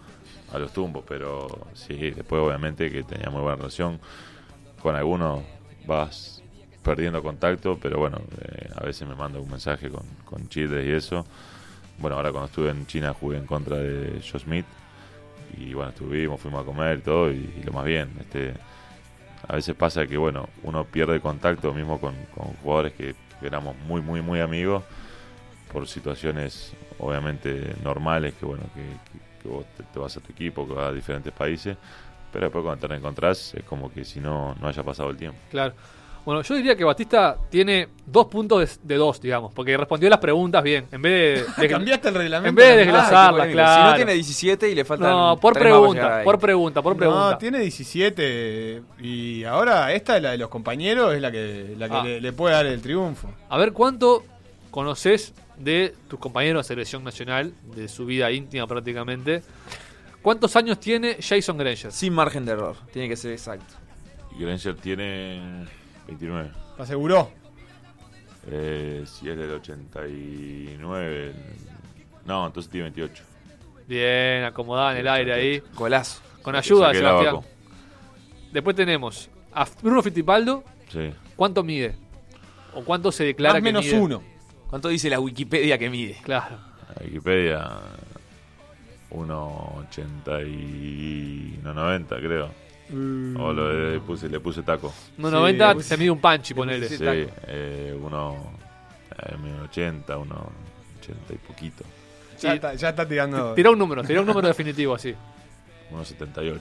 [0.53, 4.01] a los tumbos, pero sí, después obviamente que tenía muy buena relación.
[4.83, 5.43] Con algunos
[5.87, 6.43] vas
[6.83, 10.93] perdiendo contacto, pero bueno, eh, a veces me manda un mensaje con, con Childress y
[10.93, 11.27] eso.
[11.99, 14.65] Bueno, ahora cuando estuve en China jugué en contra de Joe Smith
[15.57, 18.11] y bueno, estuvimos, fuimos a comer y todo y, lo más bien.
[18.21, 18.55] Este,
[19.47, 22.15] a veces pasa que bueno, uno pierde contacto mismo con,
[22.63, 24.85] jugadores que, éramos muy, muy, muy amigos
[25.73, 30.75] por situaciones obviamente normales, que bueno, que, vos te, te vas a tu equipo, que
[30.75, 31.77] vas a diferentes países,
[32.31, 35.39] pero después cuando te reencontrás es como que si no, no haya pasado el tiempo.
[35.51, 35.75] Claro.
[36.25, 40.19] Bueno, yo diría que Batista tiene dos puntos de, de dos, digamos, porque respondió las
[40.19, 40.87] preguntas bien.
[40.93, 41.63] En vez de.
[41.63, 42.49] de- Cambiaste el reglamento.
[42.51, 43.83] En vez de Ah, desglosarla, Ah, claro.
[43.85, 45.11] Si no tiene 17 y le faltan.
[45.11, 47.31] no, por pregunta, por pregunta, por pregunta.
[47.33, 51.89] No, tiene 17 y ahora esta es la de los compañeros, es la que, la
[51.89, 52.05] que Ah.
[52.05, 53.31] le, le puede dar el triunfo.
[53.49, 54.23] A ver, ¿cuánto
[54.71, 59.43] conoces de tus compañeros de selección nacional, de su vida íntima prácticamente?
[60.23, 61.91] ¿Cuántos años tiene Jason Granger?
[61.93, 62.77] Sin margen de error.
[62.93, 63.75] Tiene que ser exacto.
[64.39, 65.65] Y Granger tiene
[66.11, 66.51] 29.
[66.77, 67.31] ¿Lo aseguró?
[68.49, 71.33] Eh, si es del 89.
[72.27, 73.25] No, entonces tiene 28.
[73.87, 75.63] Bien, acomodada en el aire ahí.
[75.75, 76.21] Golazo.
[76.43, 77.41] Con ayuda Sebastián.
[78.53, 80.65] Después tenemos a Bruno Fittipaldo.
[80.89, 81.13] Sí.
[81.37, 81.95] ¿Cuánto mide?
[82.75, 83.99] ¿O cuánto se declara Más que menos mide?
[83.99, 84.23] uno.
[84.69, 86.17] ¿Cuánto dice la Wikipedia que mide?
[86.23, 86.57] Claro.
[86.97, 87.71] La Wikipedia.
[89.11, 91.59] 1.80 y.
[91.63, 92.51] no 90, creo.
[92.93, 94.93] O lo de- le puse, le puse taco.
[95.19, 96.89] 1.90 pues- se mide un panchi, ponele.
[96.89, 98.37] Sí, Sí, eh, uno.
[99.19, 101.85] Eh, 1.80, 1.80 y poquito.
[102.41, 102.55] Ya, Sí.
[102.57, 103.55] está, ya está tirando.
[103.55, 105.15] Tira un número, tira un número definitivo así.
[105.93, 106.61] 1.78.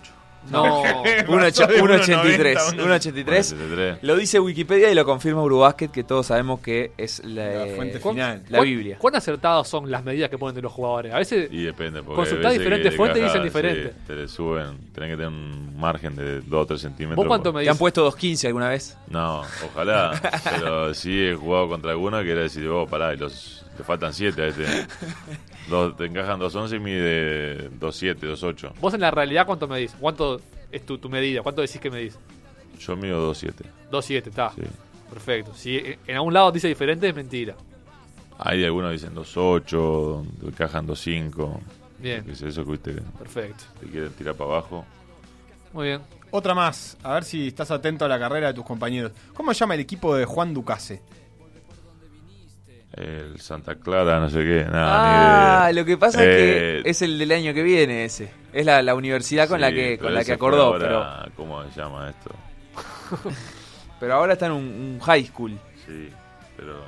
[0.49, 0.81] No.
[1.27, 2.73] Un ocho- Pasó de un 1.90 a 83.
[2.73, 3.55] Un 83.
[3.55, 3.97] 1.73.
[4.01, 7.99] Lo dice Wikipedia y lo confirma Eurobasket, que todos sabemos que es la, La fuente
[7.99, 8.43] ¿cuán- final.
[8.49, 8.97] la ¿Cuán- Biblia.
[8.99, 11.13] ¿Cuán acertadas son las medidas que ponen de los jugadores?
[11.13, 13.89] A veces Y depende, porque Consultá hay veces diferentes fuentes y dicen diferente.
[13.89, 17.17] sí, te le suben, tenés que tener un margen de 2 o 3 centímetros.
[17.17, 18.97] ¿Vos cuánto me ¿Te han puesto 2.15 alguna vez?
[19.07, 20.19] No, ojalá.
[20.59, 24.13] pero sí he jugado contra alguno que era decir, vos, pará, y los, te faltan
[24.13, 24.65] 7 a este.
[25.69, 28.73] Dos, te encajan 2.11 y mide 2.7, 2.8.
[28.81, 29.95] Vos en la realidad cuánto medís?
[29.97, 31.41] ¿Cuánto es tu, tu medida?
[31.41, 32.19] ¿Cuánto decís que medís?
[32.77, 33.53] Yo mido 2.7.
[33.89, 34.49] 2.7, está.
[34.51, 34.63] Sí.
[35.09, 35.53] Perfecto.
[35.55, 37.55] Si en algún lado dice diferente, es mentira.
[38.37, 41.57] Hay algunos que dicen 2.8, te encajan 2.5.
[41.99, 43.63] Bien, Que es eso que viste, perfecto.
[43.79, 44.85] te quieren tirar para abajo.
[45.71, 46.01] Muy bien.
[46.31, 49.13] Otra más, a ver si estás atento a la carrera de tus compañeros.
[49.33, 51.01] ¿Cómo se llama el equipo de Juan Ducase?
[52.99, 57.01] El Santa Clara, no sé qué, nada, Ah, lo que pasa Eh, es que es
[57.01, 58.29] el del año que viene ese.
[58.51, 61.79] Es la, la universidad con la que pero con la que acordó, ahora- ¿Cómo se
[61.79, 62.31] llama esto?
[63.09, 63.35] pero,
[64.01, 65.57] pero ahora está en un, un high school.
[65.87, 66.09] Sí,
[66.57, 66.83] pero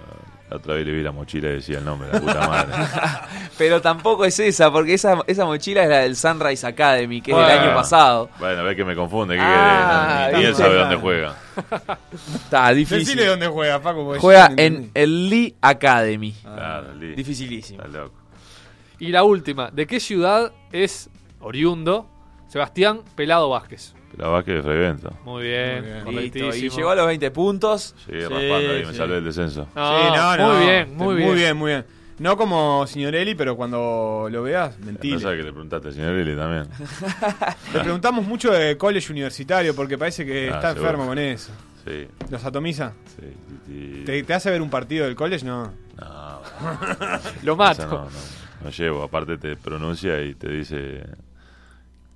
[0.51, 2.73] la otra vez le vi la mochila y decía el nombre, la puta madre.
[3.57, 7.37] Pero tampoco es esa, porque esa, esa mochila es la del Sunrise Academy, que es
[7.37, 8.29] del año pasado.
[8.37, 10.29] bueno, ve que me confunde, ¿qué Ah?
[10.33, 11.35] Ni- Ni, él sabe dónde juega.
[12.35, 13.05] Está difícil.
[13.05, 14.15] Decile dónde juega, Paco.
[14.19, 16.33] Juega no en el Lee Academy.
[16.43, 17.81] Claro, li- Dificilísimo.
[17.83, 18.15] Está loco.
[18.99, 22.07] Y la última, ¿de qué ciudad es oriundo
[22.51, 23.93] Sebastián Pelado Vázquez?
[24.17, 25.13] La Vázquez de Frevento.
[25.23, 25.95] Muy bien, Muy bien.
[25.95, 26.53] Listo, correctísimo.
[26.53, 27.95] y llegó a los 20 puntos.
[28.07, 28.97] Llegué Sí, raspando ahí, me sí.
[28.97, 29.67] salvé del descenso.
[29.73, 30.53] No, Sí, no, no.
[30.53, 31.27] Muy bien, muy bien.
[31.29, 31.85] Muy bien, muy bien.
[32.19, 35.17] No como Signorelli, pero cuando lo veas, No mentira.
[35.19, 36.67] sabe que le preguntaste al señor Lili también.
[37.73, 40.89] Le preguntamos mucho de college universitario porque parece que Ah, está seguro.
[40.89, 41.51] enfermo con eso.
[41.85, 42.93] Sí, ¿Los atomiza?
[43.17, 43.25] sí.
[43.65, 44.03] sí.
[44.05, 45.45] ¿Te, te hace ver un partido del college?
[45.45, 45.71] No.
[45.97, 46.41] No,
[47.43, 47.87] Lo mato.
[47.87, 48.09] no, no,
[48.65, 49.03] no llevo.
[49.03, 51.03] Aparte te pronuncia y te dice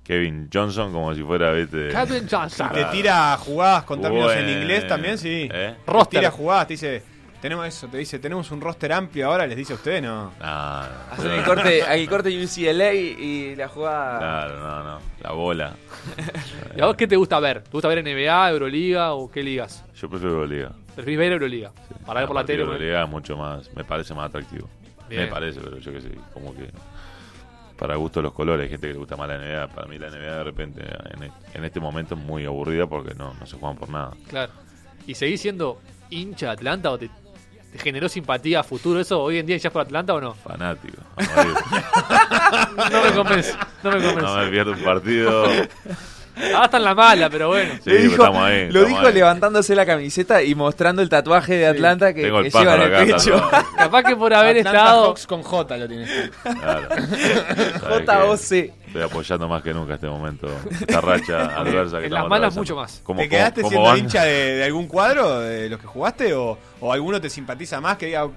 [0.06, 1.88] Kevin Johnson como si fuera, viste...
[1.88, 2.70] Calvin Johnson.
[2.72, 5.48] Te tira jugadas con términos en en- inglés también, sí.
[5.52, 5.74] ¿Eh?
[5.84, 6.20] Te Roster.
[6.20, 7.02] tira jugadas, te dice,
[7.40, 10.32] tenemos eso, te dice, tenemos un roster amplio ahora, les dice a usted, no.
[10.38, 10.86] No, no.
[11.10, 14.18] Hacen el corte, el corte UCLA y la jugada.
[14.18, 14.98] Claro, no, no.
[15.22, 15.74] La bola.
[16.76, 17.62] ¿Y a vos qué te gusta ver?
[17.62, 19.84] ¿Te gusta ver NBA, Euroliga o qué ligas?
[19.94, 20.70] Yo prefiero Liga.
[20.94, 21.72] Preferís ver Euroliga.
[22.06, 22.64] Para ver por la tele.
[22.64, 22.78] La ¿no?
[22.78, 24.68] Liga es mucho más, me parece más atractivo.
[25.08, 25.22] Bien.
[25.22, 26.68] Me parece, pero yo qué sé, como que
[27.78, 29.68] para gusto los colores, hay gente que le gusta más la NBA.
[29.74, 30.82] Para mí la NBA de repente
[31.14, 34.12] en, e- en este momento es muy aburrida porque no, no se juegan por nada.
[34.28, 34.52] Claro.
[35.06, 37.08] ¿Y seguís siendo hincha de Atlanta o te,
[37.72, 39.22] te generó simpatía a futuro eso?
[39.22, 40.34] ¿Hoy en día hinchás por Atlanta o no?
[40.34, 40.98] Fanático.
[42.90, 43.52] No me convence.
[43.82, 44.36] No me no convence.
[44.44, 45.44] me pierdo un partido.
[46.54, 47.72] Ah, está en la mala, pero bueno.
[47.76, 48.60] Sí, pero dijo- estamos ahí.
[48.64, 49.14] lo estamos dijo ahí.
[49.14, 52.82] levantándose la camiseta y mostrando el tatuaje de Atlanta que, Tengo el que lleva en
[52.82, 53.04] el acá.
[53.16, 53.50] pecho.
[53.76, 55.04] Capaz que por haber Atlanta estado.
[55.06, 56.10] Hawks con J lo tienes.
[56.42, 56.88] Claro.
[58.36, 58.48] JOC.
[58.48, 60.48] que Estoy apoyando más que nunca este momento.
[60.70, 63.00] Esta racha adversa que En las malas mucho más.
[63.02, 63.98] ¿Cómo- ¿Te quedaste cómo- siendo van?
[63.98, 67.96] hincha de, de algún cuadro de los que jugaste o, o alguno te simpatiza más
[67.96, 68.28] que diga,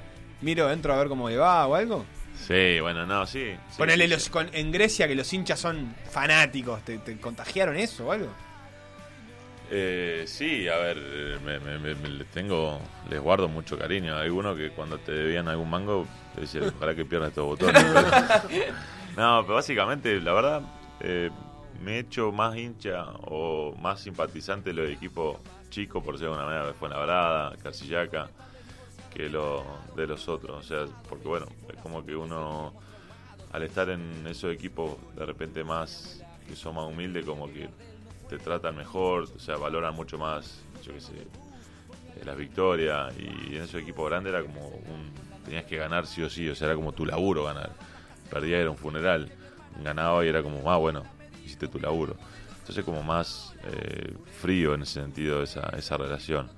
[0.41, 2.05] miro dentro a ver cómo le va o algo?
[2.49, 3.51] Sí, bueno, no, sí.
[3.69, 4.29] sí, Ponele sí, los, sí.
[4.31, 8.29] con- en Grecia que los hinchas son fanáticos, ¿te, te contagiaron eso o algo?
[9.71, 14.15] Eh, sí, a ver, eh, me, me- me- me- les tengo, les guardo mucho cariño.
[14.17, 17.83] Hay algunos que cuando te debían algún mango te decían, ojalá que pierdas estos botones.
[19.15, 20.61] no, pero básicamente, la verdad,
[21.01, 21.29] eh,
[21.83, 25.37] me he hecho más hincha o más simpatizante de los equipos
[25.69, 28.27] chicos, por decirlo de alguna manera, Fuenlabrada, Casillaca,
[29.19, 29.65] que lo,
[29.97, 30.57] de los otros.
[30.57, 32.73] O sea, porque bueno, es como que uno,
[33.51, 37.69] al estar en esos equipos de repente más, que son más humildes, como que
[38.29, 43.57] te tratan mejor, o sea, valoran mucho más, yo qué sé, eh, las victorias, y
[43.57, 45.11] en ese equipo grande era como un,
[45.43, 47.71] tenías que ganar sí o sí, o sea, era como tu laburo ganar.
[48.29, 49.29] Perdía era un funeral,
[49.83, 51.03] ganaba y era como, ah, bueno,
[51.43, 52.15] hiciste tu laburo.
[52.59, 56.49] Entonces como más eh, frío en ese sentido esa, esa relación.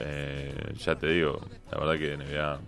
[0.00, 1.40] Eh, ya te digo,
[1.72, 2.58] la verdad que NBA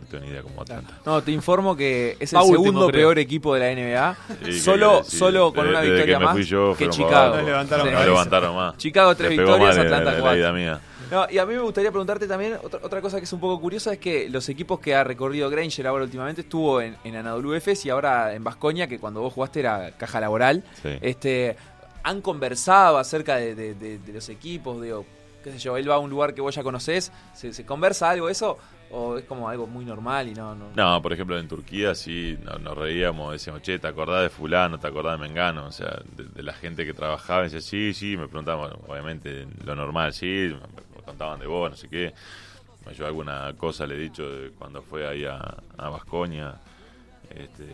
[0.00, 0.98] no tengo ni idea cómo Atlanta.
[1.06, 3.00] No, te informo que es el último, segundo creo.
[3.08, 4.16] peor equipo de la NBA.
[4.28, 7.36] Sí, ¿qué solo solo con Desde- una desde victoria que más fui yo, que Chicago.
[7.36, 7.92] No levantaron.
[7.92, 8.76] No más.
[8.76, 10.80] Chicago tres victorias, Atlanta cuatro.
[11.10, 13.60] No, y a mí me gustaría preguntarte también otra, otra cosa que es un poco
[13.60, 17.52] curiosa es que los equipos que ha recorrido Granger ahora últimamente estuvo en, en Anadolu
[17.54, 20.64] Efes y ahora en Vascoña, que cuando vos jugaste era caja laboral.
[20.82, 20.88] Sí.
[21.02, 21.56] Este,
[22.02, 25.04] han conversado acerca de, de- de- de los equipos, digo,
[25.44, 28.10] qué sé yo, él va a un lugar que vos ya conocés, ¿se, se conversa
[28.10, 28.58] algo eso?
[28.90, 30.54] ¿O es como algo muy normal y no...?
[30.54, 31.02] no...
[31.02, 34.78] Por ejemplo, en Turquía sí no- nos reíamos, decíamos, che, ¿te acordás de fulano?
[34.78, 35.66] ¿Te acordás de Mengano?
[35.66, 39.74] O sea, de, de la gente que trabajaba, decía, sí, sí, me preguntaban, obviamente, lo
[39.74, 42.14] normal, sí, me, me contaban de vos, no sé qué.
[42.96, 45.38] Yo alguna cosa le he dicho de cuando fue ahí a,
[45.78, 46.54] a Vascoña,
[47.30, 47.64] este,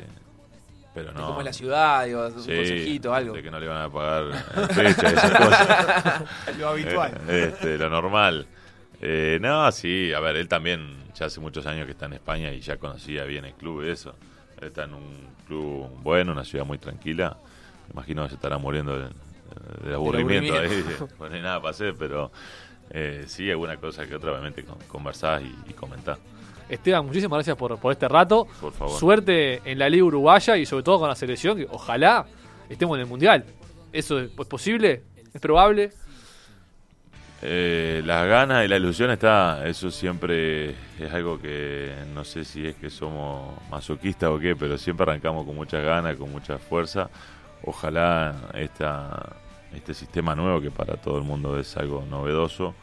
[1.04, 1.26] pero no.
[1.26, 3.34] cómo es la ciudad, digo, un Sí, consejito, algo.
[3.34, 4.24] De que no le iban a pagar
[4.56, 6.24] en fecha, esas cosas.
[6.58, 7.12] Lo habitual.
[7.28, 8.46] Eh, este, lo normal.
[9.00, 12.52] Eh, no, sí, a ver, él también ya hace muchos años que está en España
[12.52, 14.14] y ya conocía bien el club y eso.
[14.60, 17.36] Él está en un club bueno, una ciudad muy tranquila.
[17.88, 19.08] Me imagino que se estará muriendo de,
[19.88, 20.84] de aburrimiento ahí,
[21.18, 22.30] pues no hay nada para hacer, pero
[22.90, 26.18] eh, sí, alguna cosa que otra, obviamente, con- conversás y, y comentás,
[26.70, 28.46] Esteban, muchísimas gracias por, por este rato.
[28.60, 28.98] por favor.
[28.98, 32.26] Suerte en la Liga Uruguaya y sobre todo con la selección, que ojalá
[32.68, 33.44] estemos en el Mundial.
[33.92, 35.02] ¿Eso es es posible?
[35.34, 35.92] ¿Es probable?
[37.42, 42.66] Eh, las ganas y la ilusión está, eso siempre es algo que no sé si
[42.66, 47.08] es que somos masoquistas o qué, pero siempre arrancamos con muchas ganas, con mucha fuerza.
[47.64, 49.36] Ojalá esta,
[49.74, 52.74] este sistema nuevo, que para todo el mundo es algo novedoso,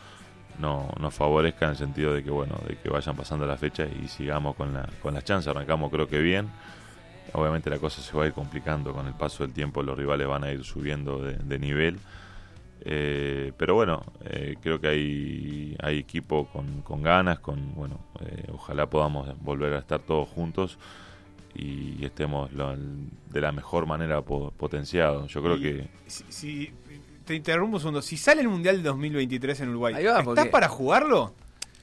[0.59, 3.89] no, nos favorezca en el sentido de que bueno, de que vayan pasando las fechas
[4.03, 5.47] y sigamos con la, con las chances.
[5.47, 6.49] Arrancamos creo que bien.
[7.33, 10.27] Obviamente la cosa se va a ir complicando con el paso del tiempo, los rivales
[10.27, 11.99] van a ir subiendo de, de nivel.
[12.89, 18.45] Eh, pero bueno, eh, creo que hay, hay equipo con, con ganas, con bueno, eh,
[18.53, 20.77] ojalá podamos volver a estar todos juntos
[21.53, 25.31] y estemos lo- de la mejor manera po- potenciados.
[25.33, 26.71] Yo creo Y- que Si, si-
[27.27, 28.01] te interrumpo un segundo.
[28.01, 31.35] Si sale el Mundial del 2023 en Uruguay, va, ¿estás porque- para jugarlo?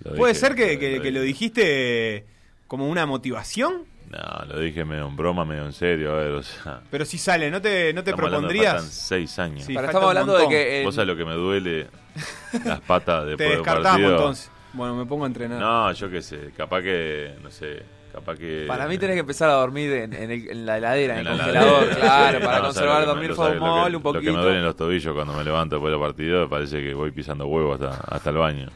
[0.03, 2.25] lo ¿Puede dije- ser que, que- que lo dijiste
[2.67, 3.85] como una motivación?
[4.11, 6.13] No, lo dije medio en broma, medio en serio.
[6.13, 8.75] A ver, o sea, Pero si sale, ¿no te, no te de propondrías?
[8.75, 9.61] faltan seis años.
[9.65, 10.79] Sí, Pero falta estamos hablando de que...
[10.81, 11.87] en- Vos sabés lo que me duele
[12.65, 14.11] las patas Te después de un descartamos partido.
[14.17, 14.51] entonces.
[14.73, 15.61] Bueno, me pongo a entrenar.
[15.61, 17.83] No, yo qué sé, capaz que, no sé,
[18.15, 18.65] capaz que...
[18.67, 21.27] Para mí tenés que empezar a dormir en, en el- en la heladera, en, En
[21.27, 23.87] el la congelador, heladera, claro, sí, para no, conservar lo que dormir lo lo formol
[23.87, 24.23] un Lo poquito.
[24.25, 27.11] que me duelen los tobillos cuando me levanto después de los partidos, parece que voy
[27.11, 28.69] pisando huevos hasta, hasta el baño.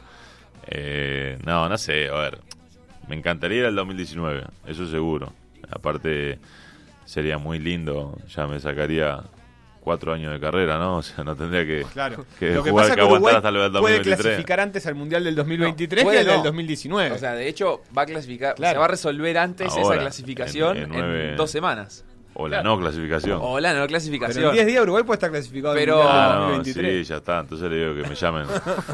[0.67, 2.39] Eh, no, no sé, a ver,
[3.07, 5.33] me encantaría ir al 2019, eso seguro.
[5.71, 6.37] Aparte,
[7.05, 9.19] sería muy lindo, ya me sacaría
[9.89, 10.97] cuatro años de carrera, ¿no?
[10.97, 12.23] O sea, no tendría que, Claro.
[12.37, 14.17] que Lo que jugar, pasa que aguantar hasta el puede 2023.
[14.21, 16.43] clasificar antes al Mundial del 2023 No, que al puede del no.
[16.49, 17.11] 2019.
[17.11, 18.73] O sea, de hecho, va a clasificar, Claro.
[18.73, 22.05] se va a resolver antes Ahora, esa clasificación en- en, en nueve- dos semanas.
[22.35, 23.39] O la no clasificación.
[23.41, 24.45] O la no Pero clasificación.
[24.45, 27.05] en 10 días Uruguay puede estar clasificado Pero- Ah, no, 2023.
[27.07, 27.39] sí, ya está.
[27.39, 28.45] Entonces le digo que me llamen.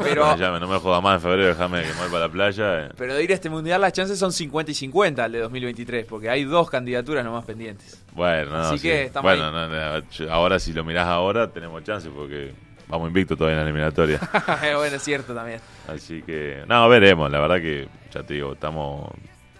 [0.02, 0.60] Pero- Que me llamen.
[0.62, 2.86] No me jodas más en febrero, déjame que me voy para la playa.
[2.86, 2.88] eh.
[2.96, 6.06] Pero de ir a este mundial las chances son 50 y 50 al de 2023,
[6.06, 8.02] porque hay dos candidaturas nomás pendientes.
[8.16, 8.88] Bueno, no, Así sí.
[8.88, 9.68] que estamos bueno, ahí.
[9.68, 12.52] no, no, ahora si lo mirás ahora tenemos chance porque
[12.88, 14.18] vamos invicto todavía en la eliminatoria.
[14.76, 15.60] bueno, es cierto también.
[15.86, 17.30] Así que, no, veremos.
[17.30, 19.10] La verdad que, ya te digo, estamos,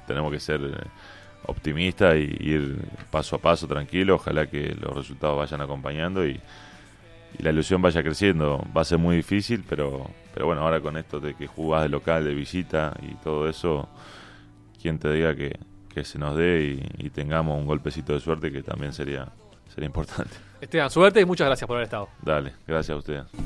[0.06, 0.88] tenemos que ser eh,
[1.44, 2.78] optimistas y ir
[3.10, 4.16] paso a paso tranquilo.
[4.16, 6.40] Ojalá que los resultados vayan acompañando y,
[7.38, 8.64] y la ilusión vaya creciendo.
[8.76, 11.88] Va a ser muy difícil, pero, pero bueno, ahora con esto de que jugás de
[11.88, 13.88] local, de visita y todo eso,
[14.80, 15.58] quien te diga que,
[15.96, 19.28] que se nos dé y, y tengamos un golpecito de suerte que también sería,
[19.72, 20.36] sería importante.
[20.60, 22.10] Esteban, suerte y muchas gracias por haber estado.
[22.20, 23.24] Dale, gracias a ustedes.